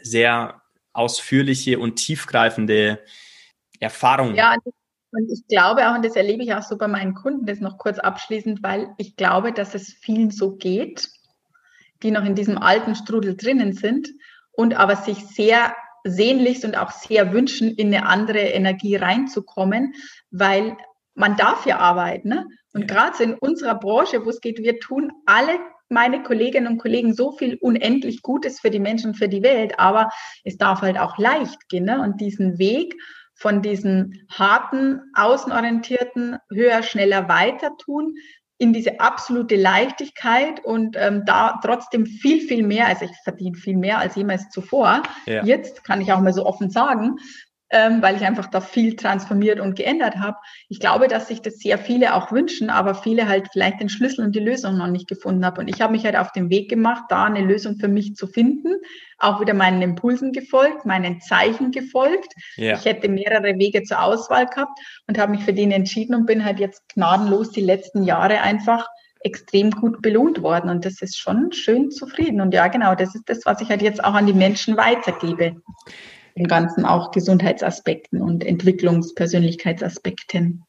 [0.01, 3.01] sehr ausführliche und tiefgreifende
[3.79, 4.35] Erfahrung.
[4.35, 4.57] Ja,
[5.13, 7.79] und ich glaube auch, und das erlebe ich auch so bei meinen Kunden, das noch
[7.79, 11.09] kurz abschließend, weil ich glaube, dass es vielen so geht,
[12.03, 14.09] die noch in diesem alten Strudel drinnen sind
[14.53, 15.75] und aber sich sehr
[16.09, 19.95] sehnlichst und auch sehr wünschen, in eine andere Energie reinzukommen,
[20.31, 20.77] weil
[21.15, 22.29] man darf ja arbeiten.
[22.29, 22.47] Ne?
[22.73, 22.87] Und ja.
[22.87, 27.33] gerade in unserer Branche, wo es geht, wir tun alle meine Kolleginnen und Kollegen so
[27.33, 30.11] viel unendlich Gutes für die Menschen, für die Welt, aber
[30.45, 31.85] es darf halt auch leicht gehen.
[31.85, 32.01] Ne?
[32.01, 32.95] Und diesen Weg
[33.35, 38.15] von diesen harten, außenorientierten, höher, schneller, weiter tun,
[38.59, 43.77] in diese absolute Leichtigkeit und ähm, da trotzdem viel, viel mehr, also ich verdiene viel
[43.77, 45.03] mehr als jemals zuvor.
[45.27, 45.45] Ja.
[45.45, 47.17] Jetzt kann ich auch mal so offen sagen,
[47.71, 50.37] ähm, weil ich einfach da viel transformiert und geändert habe.
[50.69, 54.25] Ich glaube, dass sich das sehr viele auch wünschen, aber viele halt vielleicht den Schlüssel
[54.25, 55.59] und die Lösung noch nicht gefunden haben.
[55.59, 58.29] Und ich habe mich halt auf den Weg gemacht, da eine Lösung für mich zu
[58.29, 58.77] finden,
[59.19, 62.33] auch wieder meinen Impulsen gefolgt, meinen Zeichen gefolgt.
[62.57, 62.75] Ja.
[62.75, 66.45] Ich hätte mehrere Wege zur Auswahl gehabt und habe mich für den entschieden und bin
[66.45, 68.87] halt jetzt gnadenlos die letzten Jahre einfach
[69.21, 70.71] extrem gut belohnt worden.
[70.71, 72.41] Und das ist schon schön zufrieden.
[72.41, 75.57] Und ja, genau, das ist das, was ich halt jetzt auch an die Menschen weitergebe
[76.37, 80.65] den ganzen auch Gesundheitsaspekten und Entwicklungspersönlichkeitsaspekten.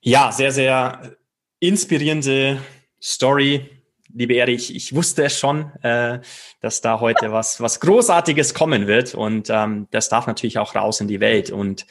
[0.00, 1.16] Ja, sehr, sehr
[1.58, 2.58] inspirierende
[3.02, 3.68] Story.
[4.12, 6.20] Liebe Erich, ich wusste es schon, äh,
[6.60, 11.00] dass da heute was, was Großartiges kommen wird und ähm, das darf natürlich auch raus
[11.00, 11.50] in die Welt.
[11.50, 11.86] Und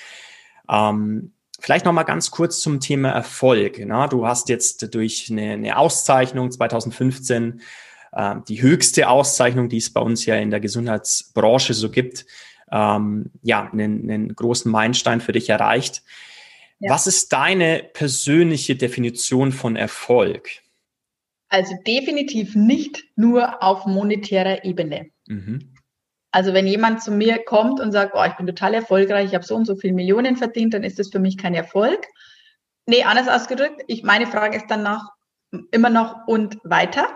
[0.70, 3.82] ähm, vielleicht noch mal ganz kurz zum Thema Erfolg.
[3.86, 7.62] Na, du hast jetzt durch eine, eine Auszeichnung 2015
[8.16, 12.26] ähm, die höchste Auszeichnung, die es bei uns ja in der Gesundheitsbranche so gibt,
[12.72, 16.04] ähm, ja, einen, einen großen Meilenstein für dich erreicht.
[16.80, 16.92] Ja.
[16.92, 20.50] Was ist deine persönliche Definition von Erfolg?
[21.50, 25.12] Also definitiv nicht nur auf monetärer Ebene.
[25.28, 25.74] Mhm.
[26.32, 29.46] Also wenn jemand zu mir kommt und sagt, oh, ich bin total erfolgreich, ich habe
[29.46, 32.08] so und so viele Millionen verdient, dann ist das für mich kein Erfolg.
[32.88, 35.10] Nee, anders ausgedrückt, ich, meine Frage ist danach
[35.72, 37.08] immer noch und weiter.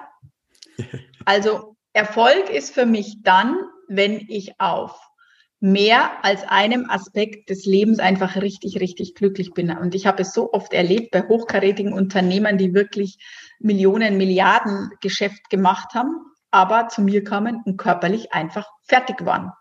[1.25, 4.99] Also Erfolg ist für mich dann, wenn ich auf
[5.59, 9.71] mehr als einem Aspekt des Lebens einfach richtig, richtig glücklich bin.
[9.71, 13.17] Und ich habe es so oft erlebt bei hochkarätigen Unternehmern, die wirklich
[13.59, 16.15] Millionen, Milliarden Geschäft gemacht haben,
[16.51, 19.51] aber zu mir kamen und körperlich einfach fertig waren.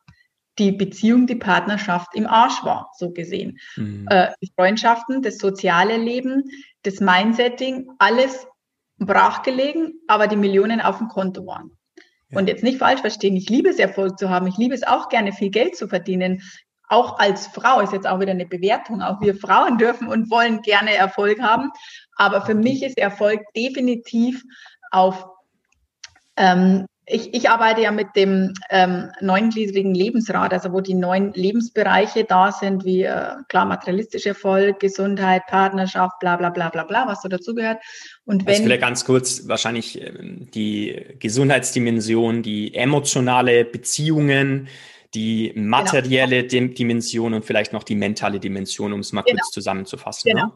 [0.59, 3.59] Die Beziehung, die Partnerschaft im Arsch war, so gesehen.
[3.77, 4.07] Mhm.
[4.11, 6.45] Äh, die Freundschaften, das soziale Leben,
[6.83, 8.47] das Mindsetting, alles
[8.99, 11.71] brachgelegen, aber die Millionen auf dem Konto waren.
[12.31, 12.39] Ja.
[12.39, 14.47] Und jetzt nicht falsch verstehen, ich liebe es, Erfolg zu haben.
[14.47, 16.43] Ich liebe es auch gerne, viel Geld zu verdienen.
[16.89, 19.03] Auch als Frau ist jetzt auch wieder eine Bewertung.
[19.03, 21.71] Auch wir Frauen dürfen und wollen gerne Erfolg haben.
[22.17, 24.43] Aber für mich ist Erfolg definitiv
[24.91, 25.27] auf
[26.37, 32.25] ähm, ich, ich arbeite ja mit dem ähm, neungliedrigen Lebensrat, also wo die neun Lebensbereiche
[32.25, 37.23] da sind, wie äh, klar materialistischer Erfolg, Gesundheit, Partnerschaft, bla bla bla bla bla, was
[37.23, 37.79] so dazugehört.
[38.25, 44.67] Und also wenn also vielleicht ganz kurz wahrscheinlich ähm, die Gesundheitsdimension, die emotionale Beziehungen,
[45.15, 46.75] die materielle genau.
[46.75, 49.37] Dimension und vielleicht noch die mentale Dimension, um es mal genau.
[49.37, 50.33] kurz zusammenzufassen.
[50.33, 50.47] Genau.
[50.47, 50.53] Ne?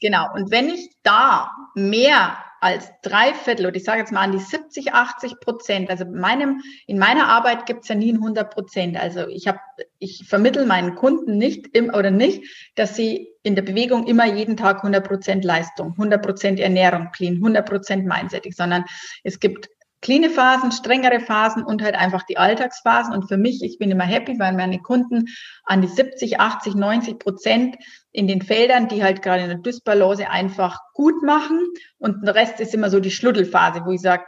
[0.00, 0.26] Genau.
[0.34, 4.38] Und wenn ich da mehr als drei Viertel, oder ich sage jetzt mal an die
[4.38, 8.96] 70, 80 Prozent, also meinem, in meiner Arbeit gibt es ja nie ein 100 Prozent.
[8.96, 9.58] Also ich habe,
[9.98, 14.56] ich vermittel meinen Kunden nicht im, oder nicht, dass sie in der Bewegung immer jeden
[14.56, 18.84] Tag 100 Prozent Leistung, 100 Prozent Ernährung clean, 100 Prozent mindsetig, sondern
[19.24, 19.68] es gibt
[20.02, 23.14] cleane Phasen, strengere Phasen und halt einfach die Alltagsphasen.
[23.14, 25.28] Und für mich, ich bin immer happy, weil meine Kunden
[25.64, 27.76] an die 70, 80, 90 Prozent
[28.10, 31.60] in den Feldern, die halt gerade in der Dysbalance einfach gut machen.
[31.98, 34.24] Und der Rest ist immer so die Schluddelphase, wo ich sage,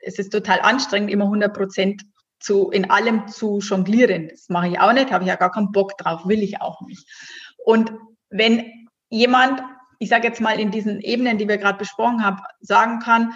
[0.00, 2.02] es ist total anstrengend, immer 100 Prozent
[2.40, 4.28] zu, in allem zu jonglieren.
[4.28, 6.80] Das mache ich auch nicht, habe ich ja gar keinen Bock drauf, will ich auch
[6.80, 7.06] nicht.
[7.64, 7.92] Und
[8.30, 8.64] wenn
[9.10, 9.62] jemand,
[9.98, 13.34] ich sage jetzt mal in diesen Ebenen, die wir gerade besprochen haben, sagen kann,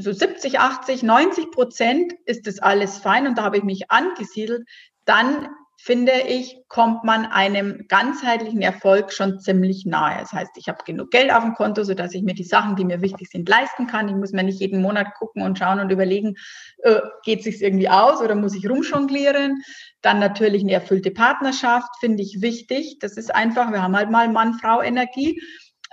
[0.00, 4.66] so 70, 80, 90 Prozent ist das alles fein und da habe ich mich angesiedelt,
[5.04, 5.48] dann
[5.82, 10.20] finde ich, kommt man einem ganzheitlichen Erfolg schon ziemlich nahe.
[10.20, 12.84] Das heißt, ich habe genug Geld auf dem Konto, sodass ich mir die Sachen, die
[12.84, 14.08] mir wichtig sind, leisten kann.
[14.08, 16.34] Ich muss mir nicht jeden Monat gucken und schauen und überlegen,
[16.82, 19.62] äh, geht sich irgendwie aus oder muss ich rumjonglieren.
[20.02, 22.98] Dann natürlich eine erfüllte Partnerschaft, finde ich wichtig.
[23.00, 25.40] Das ist einfach, wir haben halt mal Mann-Frau-Energie.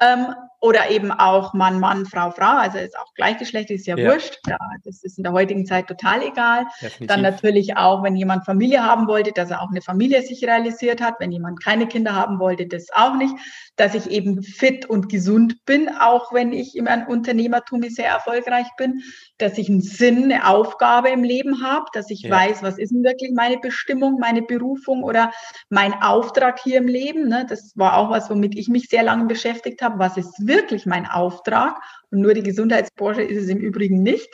[0.01, 4.11] Ähm, oder eben auch Mann, Mann, Frau, Frau, also ist auch gleichgeschlechtlich, ist ja, ja.
[4.11, 4.39] wurscht.
[4.47, 6.65] Ja, das ist in der heutigen Zeit total egal.
[6.81, 7.07] Definitiv.
[7.07, 10.99] Dann natürlich auch, wenn jemand Familie haben wollte, dass er auch eine Familie sich realisiert
[10.99, 11.15] hat.
[11.19, 13.35] Wenn jemand keine Kinder haben wollte, das auch nicht.
[13.75, 19.03] Dass ich eben fit und gesund bin, auch wenn ich im Unternehmertum sehr erfolgreich bin.
[19.37, 22.31] Dass ich einen Sinn, eine Aufgabe im Leben habe, dass ich ja.
[22.31, 25.31] weiß, was ist denn wirklich meine Bestimmung, meine Berufung oder
[25.69, 27.27] mein Auftrag hier im Leben.
[27.27, 27.45] Ne?
[27.47, 29.99] Das war auch was, womit ich mich sehr lange beschäftigt habe.
[29.99, 31.77] Was ist wirklich mein Auftrag
[32.11, 34.29] und nur die Gesundheitsbranche ist es im Übrigen nicht.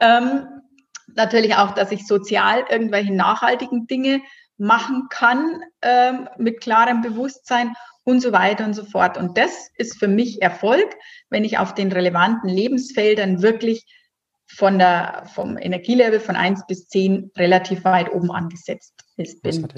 [0.00, 0.46] Ähm,
[1.14, 4.20] natürlich auch, dass ich sozial irgendwelche nachhaltigen Dinge
[4.58, 7.74] machen kann ähm, mit klarem Bewusstsein
[8.04, 9.16] und so weiter und so fort.
[9.16, 10.94] Und das ist für mich Erfolg,
[11.30, 13.84] wenn ich auf den relevanten Lebensfeldern wirklich
[14.46, 19.68] von der, vom Energielevel von eins bis zehn relativ weit oben angesetzt bin.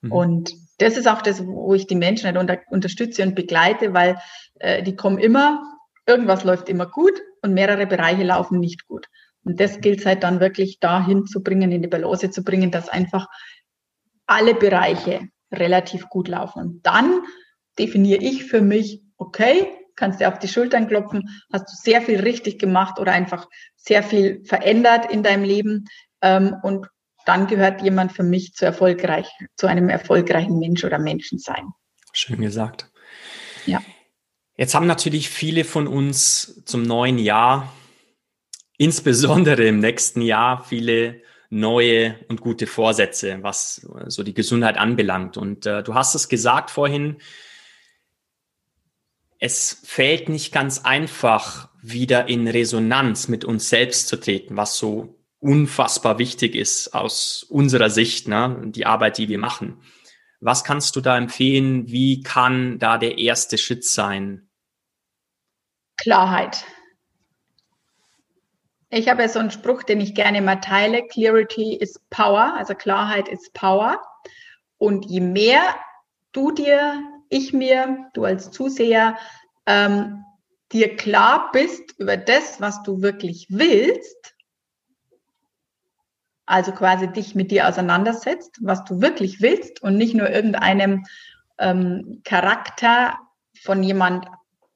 [0.00, 0.12] Mhm.
[0.12, 4.18] Und das ist auch das, wo ich die Menschen halt unter, unterstütze und begleite, weil
[4.60, 5.62] äh, die kommen immer,
[6.06, 9.06] irgendwas läuft immer gut und mehrere Bereiche laufen nicht gut.
[9.44, 12.70] Und das gilt es halt dann wirklich dahin zu bringen, in die Balance zu bringen,
[12.70, 13.26] dass einfach
[14.26, 16.60] alle Bereiche relativ gut laufen.
[16.60, 17.20] Und dann
[17.78, 22.20] definiere ich für mich, okay, kannst dir auf die Schultern klopfen, hast du sehr viel
[22.20, 25.84] richtig gemacht oder einfach sehr viel verändert in deinem Leben
[26.20, 26.86] ähm, und
[27.26, 31.68] dann gehört jemand für mich zu erfolgreich, zu einem erfolgreichen Mensch oder Menschensein.
[32.12, 32.90] Schön gesagt.
[33.66, 33.82] Ja.
[34.56, 37.72] Jetzt haben natürlich viele von uns zum neuen Jahr,
[38.76, 45.36] insbesondere im nächsten Jahr, viele neue und gute Vorsätze, was so die Gesundheit anbelangt.
[45.36, 47.16] Und äh, du hast es gesagt vorhin,
[49.38, 55.23] es fällt nicht ganz einfach, wieder in Resonanz mit uns selbst zu treten, was so
[55.44, 59.82] unfassbar wichtig ist aus unserer Sicht, ne, die Arbeit, die wir machen.
[60.40, 61.86] Was kannst du da empfehlen?
[61.88, 64.48] Wie kann da der erste Schritt sein?
[65.98, 66.64] Klarheit.
[68.88, 71.06] Ich habe ja so einen Spruch, den ich gerne mal teile.
[71.06, 74.00] Clarity is power, also Klarheit ist Power.
[74.78, 75.74] Und je mehr
[76.32, 79.18] du dir, ich mir, du als Zuseher,
[79.66, 80.24] ähm,
[80.72, 84.33] dir klar bist über das, was du wirklich willst,
[86.46, 91.04] also quasi dich mit dir auseinandersetzt, was du wirklich willst und nicht nur irgendeinem
[91.58, 93.14] ähm, Charakter
[93.62, 94.26] von jemand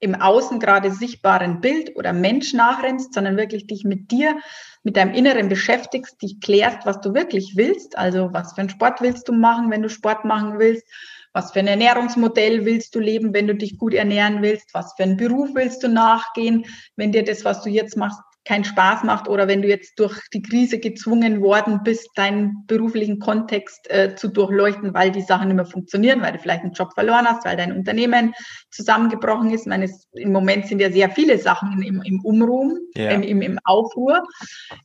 [0.00, 4.38] im Außen gerade sichtbaren Bild oder Mensch nachrennst, sondern wirklich dich mit dir,
[4.84, 7.98] mit deinem Inneren beschäftigst, dich klärst, was du wirklich willst.
[7.98, 10.86] Also was für einen Sport willst du machen, wenn du Sport machen willst?
[11.32, 14.72] Was für ein Ernährungsmodell willst du leben, wenn du dich gut ernähren willst?
[14.72, 16.64] Was für einen Beruf willst du nachgehen,
[16.96, 20.18] wenn dir das, was du jetzt machst, keinen Spaß macht oder wenn du jetzt durch
[20.32, 25.56] die Krise gezwungen worden bist, deinen beruflichen Kontext äh, zu durchleuchten, weil die Sachen nicht
[25.56, 28.34] mehr funktionieren, weil du vielleicht einen Job verloren hast, weil dein Unternehmen
[28.70, 29.62] zusammengebrochen ist.
[29.62, 33.10] Ich meine, es, im Moment sind ja sehr viele Sachen im, im Umruhm, ja.
[33.10, 34.22] im, im, im Aufruhr,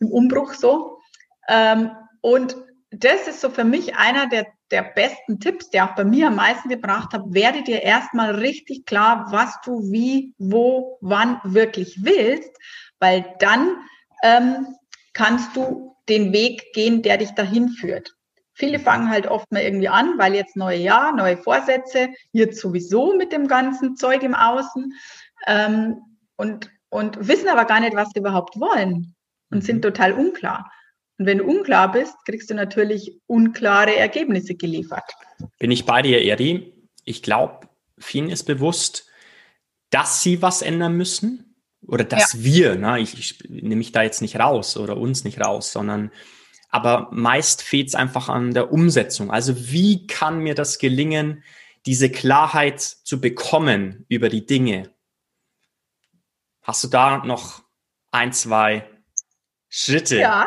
[0.01, 0.99] im Umbruch so.
[1.47, 2.57] Ähm, und
[2.91, 6.35] das ist so für mich einer der, der besten Tipps, der auch bei mir am
[6.35, 7.21] meisten gebracht hat.
[7.27, 12.51] Werde dir erstmal richtig klar, was du wie, wo, wann wirklich willst
[13.03, 13.75] weil dann
[14.23, 14.77] ähm,
[15.11, 18.15] kannst du den Weg gehen, der dich dahin führt.
[18.53, 23.13] Viele fangen halt oft mal irgendwie an, weil jetzt neue Jahr, neue Vorsätze, jetzt sowieso
[23.17, 24.93] mit dem ganzen Zeug im Außen
[25.47, 25.97] ähm,
[26.37, 29.13] und, und wissen aber gar nicht, was sie überhaupt wollen
[29.51, 29.81] und sind mhm.
[29.81, 30.71] total unklar.
[31.17, 35.11] Und wenn du unklar bist, kriegst du natürlich unklare Ergebnisse geliefert.
[35.59, 36.73] Bin ich bei dir, Eri?
[37.03, 39.09] Ich glaube, vielen ist bewusst,
[39.89, 41.52] dass sie was ändern müssen,
[41.87, 42.43] oder dass ja.
[42.43, 46.11] wir, ne, ich, ich nehme mich da jetzt nicht raus oder uns nicht raus, sondern
[46.69, 49.29] aber meist fehlt es einfach an der Umsetzung.
[49.29, 51.43] Also wie kann mir das gelingen,
[51.85, 54.91] diese Klarheit zu bekommen über die Dinge?
[56.63, 57.61] Hast du da noch
[58.11, 58.89] ein, zwei
[59.75, 60.19] Schritte.
[60.19, 60.45] Ja,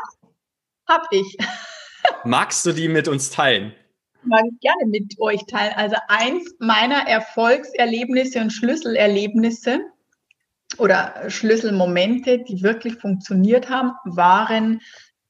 [0.86, 1.36] hab ich.
[2.24, 3.74] Magst du die mit uns teilen?
[4.22, 5.74] Mag ich gerne mit euch teilen.
[5.74, 9.80] Also eins meiner Erfolgserlebnisse und Schlüsselerlebnisse
[10.78, 14.80] oder Schlüsselmomente, die wirklich funktioniert haben, waren,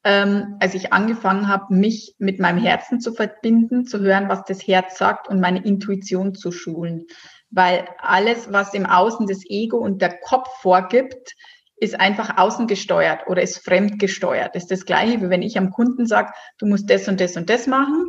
[0.05, 4.67] ähm, als ich angefangen habe, mich mit meinem Herzen zu verbinden, zu hören, was das
[4.67, 7.07] Herz sagt und meine Intuition zu schulen.
[7.51, 11.35] Weil alles, was im Außen das Ego und der Kopf vorgibt,
[11.79, 14.55] ist einfach außen gesteuert oder ist fremd gesteuert.
[14.55, 17.37] Das ist das Gleiche, wie wenn ich am Kunden sage, du musst das und das
[17.37, 18.05] und das machen.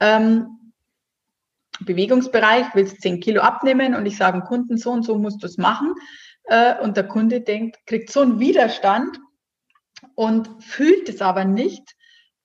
[0.00, 0.46] Ähm,
[1.80, 5.46] Bewegungsbereich, willst 10 Kilo abnehmen und ich sage dem Kunden, so und so musst du
[5.46, 5.94] es machen.
[6.48, 9.18] Äh, und der Kunde denkt, kriegt so einen Widerstand
[10.14, 11.94] und fühlt es aber nicht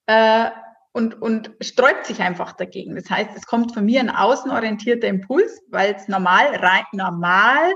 [0.08, 0.50] äh,
[0.92, 2.96] und, und sträubt sich einfach dagegen.
[2.96, 7.74] Das heißt, es kommt von mir ein außenorientierter Impuls, weil es normal, rein, normal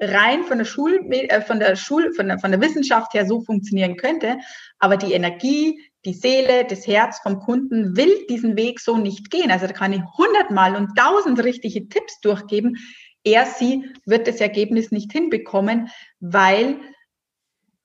[0.00, 3.40] rein von der Schul, äh, von der Schul, von der, von der Wissenschaft her so
[3.40, 4.38] funktionieren könnte.
[4.78, 9.50] Aber die Energie, die Seele, das Herz vom Kunden will diesen Weg so nicht gehen.
[9.50, 12.76] Also da kann ich hundertmal und tausend richtige Tipps durchgeben.
[13.24, 15.88] Er, sie wird das Ergebnis nicht hinbekommen,
[16.20, 16.78] weil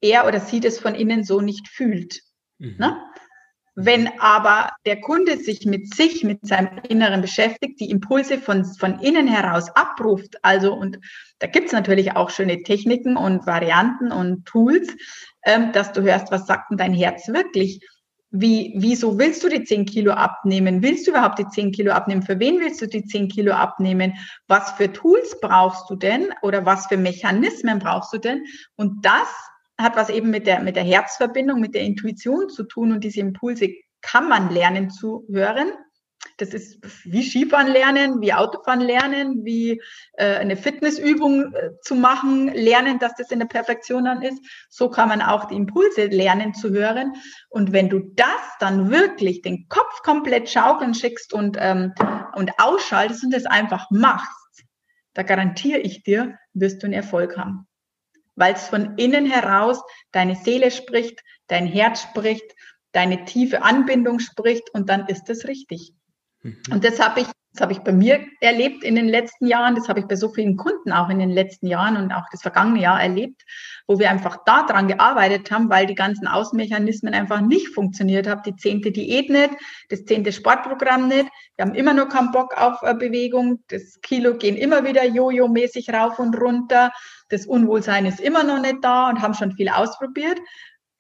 [0.02, 2.22] er oder sie das von innen so nicht fühlt.
[2.58, 2.76] Mhm.
[2.78, 3.02] Ne?
[3.76, 9.00] Wenn aber der Kunde sich mit sich, mit seinem Inneren beschäftigt, die Impulse von, von
[9.00, 11.00] innen heraus abruft, also und
[11.40, 14.90] da gibt es natürlich auch schöne Techniken und Varianten und Tools,
[15.46, 17.80] ähm, dass du hörst, was sagt denn dein Herz wirklich?
[18.32, 20.84] Wie, wieso willst du die 10 Kilo abnehmen?
[20.84, 22.22] Willst du überhaupt die 10 Kilo abnehmen?
[22.22, 24.14] Für wen willst du die 10 Kilo abnehmen?
[24.48, 26.28] Was für Tools brauchst du denn?
[26.44, 28.46] Oder was für Mechanismen brauchst du denn?
[28.76, 29.28] Und das
[29.80, 33.22] hat was eben mit der, mit der Herzverbindung, mit der Intuition zu tun und diese
[33.22, 33.70] Impulse
[34.02, 35.72] kann man lernen zu hören.
[36.38, 39.82] Das ist wie Skifahren lernen, wie Autofahren lernen, wie
[40.14, 44.42] äh, eine Fitnessübung äh, zu machen, lernen, dass das in der Perfektion dann ist.
[44.70, 47.14] So kann man auch die Impulse lernen zu hören.
[47.50, 48.26] Und wenn du das
[48.60, 51.94] dann wirklich den Kopf komplett schaukeln schickst und, ähm,
[52.36, 54.64] und ausschaltest und das einfach machst,
[55.14, 57.66] da garantiere ich dir, wirst du einen Erfolg haben
[58.40, 62.56] weil es von innen heraus deine Seele spricht, dein Herz spricht,
[62.94, 65.94] deine tiefe Anbindung spricht und dann ist es richtig.
[66.42, 66.58] Mhm.
[66.72, 69.90] Und das habe ich, das habe ich bei mir erlebt in den letzten Jahren, das
[69.90, 72.82] habe ich bei so vielen Kunden auch in den letzten Jahren und auch das vergangene
[72.82, 73.44] Jahr erlebt,
[73.88, 78.44] wo wir einfach daran gearbeitet haben, weil die ganzen Außenmechanismen einfach nicht funktioniert haben.
[78.44, 79.52] Die zehnte Diät nicht,
[79.90, 81.30] das zehnte Sportprogramm nicht.
[81.56, 83.64] Wir haben immer noch keinen Bock auf äh, Bewegung.
[83.70, 86.92] Das Kilo gehen immer wieder jojo-mäßig rauf und runter
[87.30, 90.40] das Unwohlsein ist immer noch nicht da und haben schon viel ausprobiert.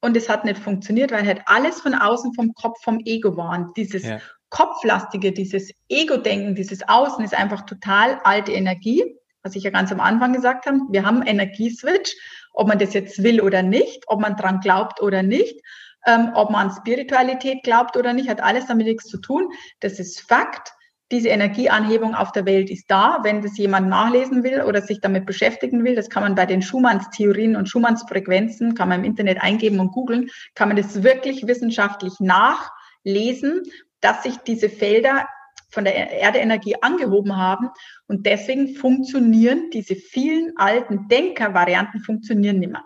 [0.02, 3.74] Und es hat nicht funktioniert, weil halt alles von außen vom Kopf, vom Ego war.
[3.76, 4.20] dieses ja.
[4.50, 9.04] Kopflastige, dieses Ego-Denken, dieses Außen ist einfach total alte Energie,
[9.43, 10.80] was ich ja ganz am Anfang gesagt habe.
[10.89, 12.16] Wir haben Energieswitch,
[12.54, 15.62] ob man das jetzt will oder nicht, ob man dran glaubt oder nicht,
[16.06, 19.52] ähm, ob man an Spiritualität glaubt oder nicht, hat alles damit nichts zu tun.
[19.80, 20.74] Das ist Fakt
[21.12, 23.20] diese Energieanhebung auf der Welt ist da.
[23.24, 26.62] Wenn das jemand nachlesen will oder sich damit beschäftigen will, das kann man bei den
[26.62, 31.02] Schumanns Theorien und Schumanns Frequenzen, kann man im Internet eingeben und googeln, kann man das
[31.02, 33.64] wirklich wissenschaftlich nachlesen,
[34.02, 35.28] dass sich diese Felder
[35.70, 37.70] von der Erdeenergie angehoben haben
[38.08, 42.84] und deswegen funktionieren diese vielen alten Denkervarianten funktionieren nicht mehr.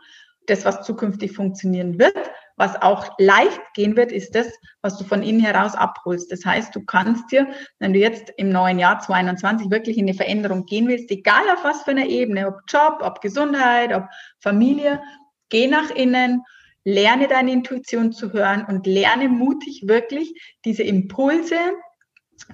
[0.47, 2.17] Das, was zukünftig funktionieren wird,
[2.57, 4.47] was auch leicht gehen wird, ist das,
[4.81, 6.31] was du von innen heraus abholst.
[6.31, 7.47] Das heißt, du kannst dir,
[7.79, 11.63] wenn du jetzt im neuen Jahr 2021 wirklich in die Veränderung gehen willst, egal auf
[11.63, 14.03] was für einer Ebene, ob Job, ob Gesundheit, ob
[14.39, 15.01] Familie,
[15.49, 16.43] geh nach innen,
[16.83, 20.33] lerne deine Intuition zu hören und lerne mutig wirklich
[20.65, 21.57] diese Impulse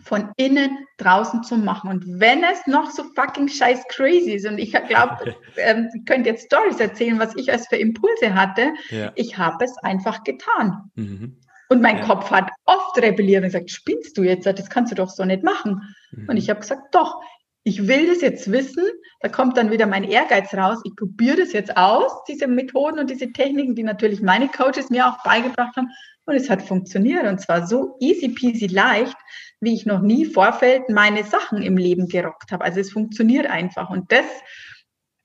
[0.03, 1.89] von innen draußen zu machen.
[1.89, 6.29] Und wenn es noch so fucking scheiß crazy ist, und ich glaube, ähm, ich könnte
[6.29, 9.11] jetzt Stories erzählen, was ich als für Impulse hatte, ja.
[9.15, 10.91] ich habe es einfach getan.
[10.95, 11.37] Mhm.
[11.69, 12.05] Und mein ja.
[12.05, 14.45] Kopf hat oft rebelliert und gesagt, spinnst du jetzt?
[14.45, 15.81] Das kannst du doch so nicht machen.
[16.11, 16.29] Mhm.
[16.29, 17.21] Und ich habe gesagt, doch,
[17.63, 18.83] ich will das jetzt wissen.
[19.21, 20.79] Da kommt dann wieder mein Ehrgeiz raus.
[20.85, 25.07] Ich probiere das jetzt aus, diese Methoden und diese Techniken, die natürlich meine Coaches mir
[25.07, 25.89] auch beigebracht haben.
[26.25, 27.25] Und es hat funktioniert.
[27.25, 29.15] Und zwar so easy peasy leicht,
[29.59, 32.63] wie ich noch nie Vorfeld meine Sachen im Leben gerockt habe.
[32.63, 33.89] Also es funktioniert einfach.
[33.89, 34.25] Und das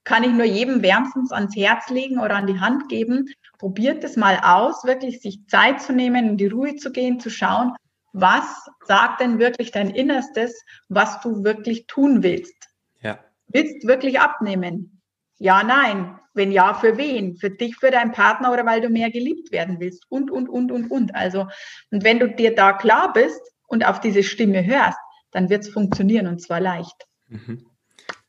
[0.02, 3.28] kann ich nur jedem wärmstens ans Herz legen oder an die Hand geben.
[3.58, 7.30] Probiert es mal aus, wirklich sich Zeit zu nehmen, in die Ruhe zu gehen, zu
[7.30, 7.72] schauen,
[8.14, 8.44] was
[8.86, 12.54] sagt denn wirklich dein Innerstes, was du wirklich tun willst.
[13.02, 13.18] Ja.
[13.48, 15.02] Willst wirklich abnehmen?
[15.38, 16.18] Ja, nein.
[16.32, 17.36] Wenn ja, für wen?
[17.36, 20.04] Für dich, für deinen Partner oder weil du mehr geliebt werden willst?
[20.08, 21.14] Und, und, und, und, und.
[21.14, 21.48] Also,
[21.90, 24.98] und wenn du dir da klar bist und auf diese Stimme hörst,
[25.32, 27.06] dann wird es funktionieren und zwar leicht.
[27.28, 27.66] Mhm.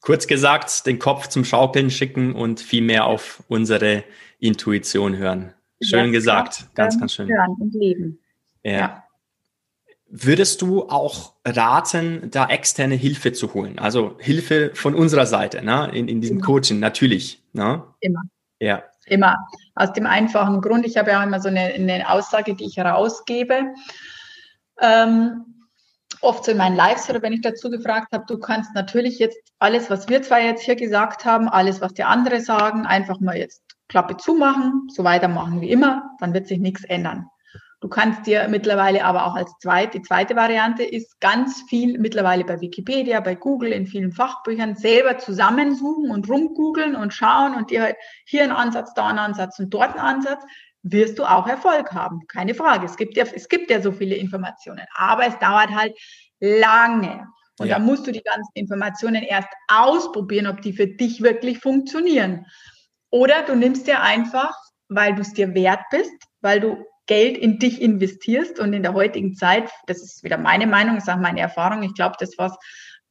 [0.02, 4.04] Kurz gesagt, den Kopf zum Schaukeln schicken und viel mehr auf unsere
[4.40, 5.54] Intuition hören.
[5.80, 7.28] Schön gesagt, ganz, ganz schön.
[7.28, 8.20] Hören und leben.
[8.64, 8.72] ja.
[8.72, 9.05] ja.
[10.08, 13.80] Würdest du auch raten, da externe Hilfe zu holen?
[13.80, 15.90] Also Hilfe von unserer Seite, ne?
[15.94, 16.46] in, in diesem immer.
[16.46, 17.42] Coaching, natürlich.
[17.54, 17.84] Ne?
[18.02, 18.22] Immer.
[18.60, 18.84] Ja.
[19.08, 19.38] Immer.
[19.74, 22.78] Aus dem einfachen Grund, ich habe ja auch immer so eine, eine Aussage, die ich
[22.78, 23.74] herausgebe.
[24.80, 25.46] Ähm,
[26.22, 29.38] oft so in meinen Lives oder wenn ich dazu gefragt habe, du kannst natürlich jetzt
[29.60, 33.38] alles, was wir zwei jetzt hier gesagt haben, alles, was die andere sagen, einfach mal
[33.38, 37.28] jetzt Klappe zumachen, so weitermachen wie immer, dann wird sich nichts ändern.
[37.86, 42.44] Du kannst dir mittlerweile aber auch als zweite, die zweite Variante ist ganz viel mittlerweile
[42.44, 47.84] bei Wikipedia, bei Google, in vielen Fachbüchern selber zusammensuchen und rumgoogeln und schauen und dir
[47.84, 50.44] halt hier einen Ansatz, da einen Ansatz und dort einen Ansatz,
[50.82, 52.22] wirst du auch Erfolg haben.
[52.28, 52.88] Keine Frage.
[52.88, 55.94] Es gibt ja, es gibt ja so viele Informationen, aber es dauert halt
[56.40, 57.28] lange.
[57.60, 57.78] Und ja.
[57.78, 62.48] da musst du die ganzen Informationen erst ausprobieren, ob die für dich wirklich funktionieren.
[63.12, 64.58] Oder du nimmst dir einfach,
[64.90, 68.94] weil du es dir wert bist, weil du Geld in dich investierst und in der
[68.94, 72.58] heutigen Zeit, das ist wieder meine Meinung, ist auch meine Erfahrung, ich glaube, das was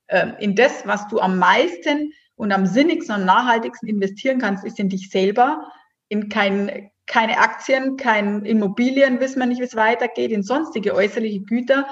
[0.08, 4.78] äh, in das, was du am meisten und am sinnigsten und nachhaltigsten investieren kannst, ist
[4.78, 5.70] in dich selber,
[6.08, 11.42] in kein, keine Aktien, kein Immobilien, wissen wir nicht, wie es weitergeht, in sonstige äußerliche
[11.42, 11.86] Güter,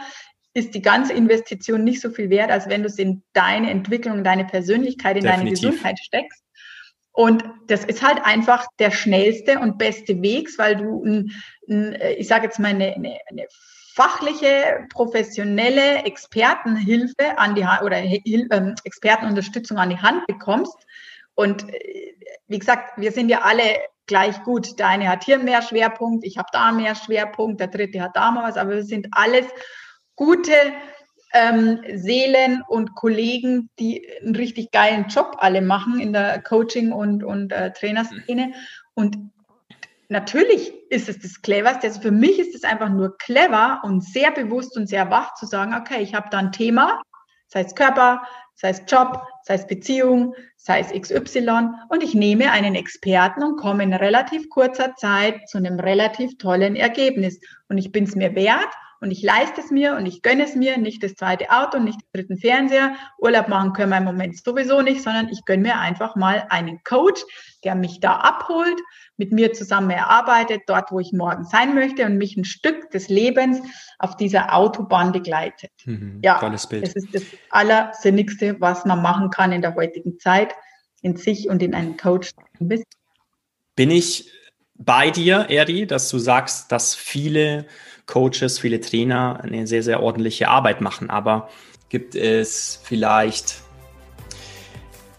[0.55, 4.23] ist die ganze Investition nicht so viel wert, als wenn du es in deine Entwicklung,
[4.23, 5.61] deine Persönlichkeit, in Definitiv.
[5.61, 6.42] deine Gesundheit steckst.
[7.13, 11.31] Und das ist halt einfach der schnellste und beste Weg, weil du, ein,
[11.69, 13.47] ein, ich sage jetzt mal, eine, eine, eine
[13.95, 20.77] fachliche, professionelle Expertenhilfe an die Hand oder ähm, Expertenunterstützung an die Hand bekommst.
[21.35, 22.15] Und äh,
[22.49, 23.63] wie gesagt, wir sind ja alle
[24.07, 24.79] gleich gut.
[24.79, 28.31] Der eine hat hier mehr Schwerpunkt, ich habe da mehr Schwerpunkt, der dritte hat da
[28.31, 29.47] mal was, aber wir sind alles
[30.17, 30.55] gute
[31.33, 37.25] ähm, Seelen und Kollegen, die einen richtig geilen Job alle machen in der Coaching- und,
[37.25, 38.53] und äh, Trainerszene.
[38.95, 39.19] Und
[40.09, 41.87] natürlich ist es das Cleverste.
[41.87, 45.47] Also für mich ist es einfach nur clever und sehr bewusst und sehr wach zu
[45.47, 47.01] sagen, okay, ich habe da ein Thema,
[47.49, 48.23] sei es Körper,
[48.55, 53.57] sei es Job, sei es Beziehung, sei es XY und ich nehme einen Experten und
[53.57, 57.41] komme in relativ kurzer Zeit zu einem relativ tollen Ergebnis.
[57.69, 58.73] Und ich bin es mir wert
[59.03, 62.01] und ich leiste es mir und ich gönne es mir, nicht das zweite Auto, nicht
[62.01, 62.95] den dritten Fernseher.
[63.19, 66.85] Urlaub machen können wir im Moment sowieso nicht, sondern ich gönne mir einfach mal einen
[66.85, 67.21] Coach,
[67.65, 68.79] der mich da abholt,
[69.17, 73.09] mit mir zusammen erarbeitet, dort, wo ich morgen sein möchte und mich ein Stück des
[73.09, 73.61] Lebens
[73.99, 75.73] auf dieser Autobahn begleitet.
[75.85, 80.55] Mhm, ja, das ist das Allersinnigste, was man machen kann in der heutigen Zeit,
[81.01, 82.31] in sich und in einen Coach.
[83.75, 84.31] Bin ich
[84.75, 87.67] bei dir, Eri, dass du sagst, dass viele
[88.13, 91.09] Coaches, viele Trainer eine sehr, sehr ordentliche Arbeit machen.
[91.09, 91.49] Aber
[91.89, 93.63] gibt es vielleicht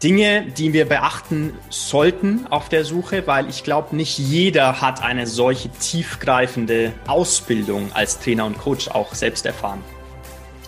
[0.04, 5.26] Dinge, die wir beachten sollten auf der Suche, weil ich glaube, nicht jeder hat eine
[5.26, 9.84] solche tiefgreifende Ausbildung als Trainer und Coach auch selbst erfahren.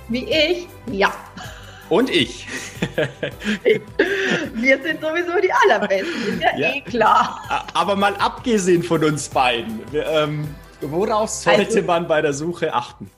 [0.08, 0.68] Wie ich?
[0.92, 1.14] Ja.
[1.90, 2.48] Und ich.
[4.56, 7.68] wir sind sowieso die Allerbesten, ist ja, ja, eh klar.
[7.76, 10.48] Aber mal abgesehen von uns beiden, wir, ähm,
[10.92, 13.10] Worauf sollte man bei der Suche achten?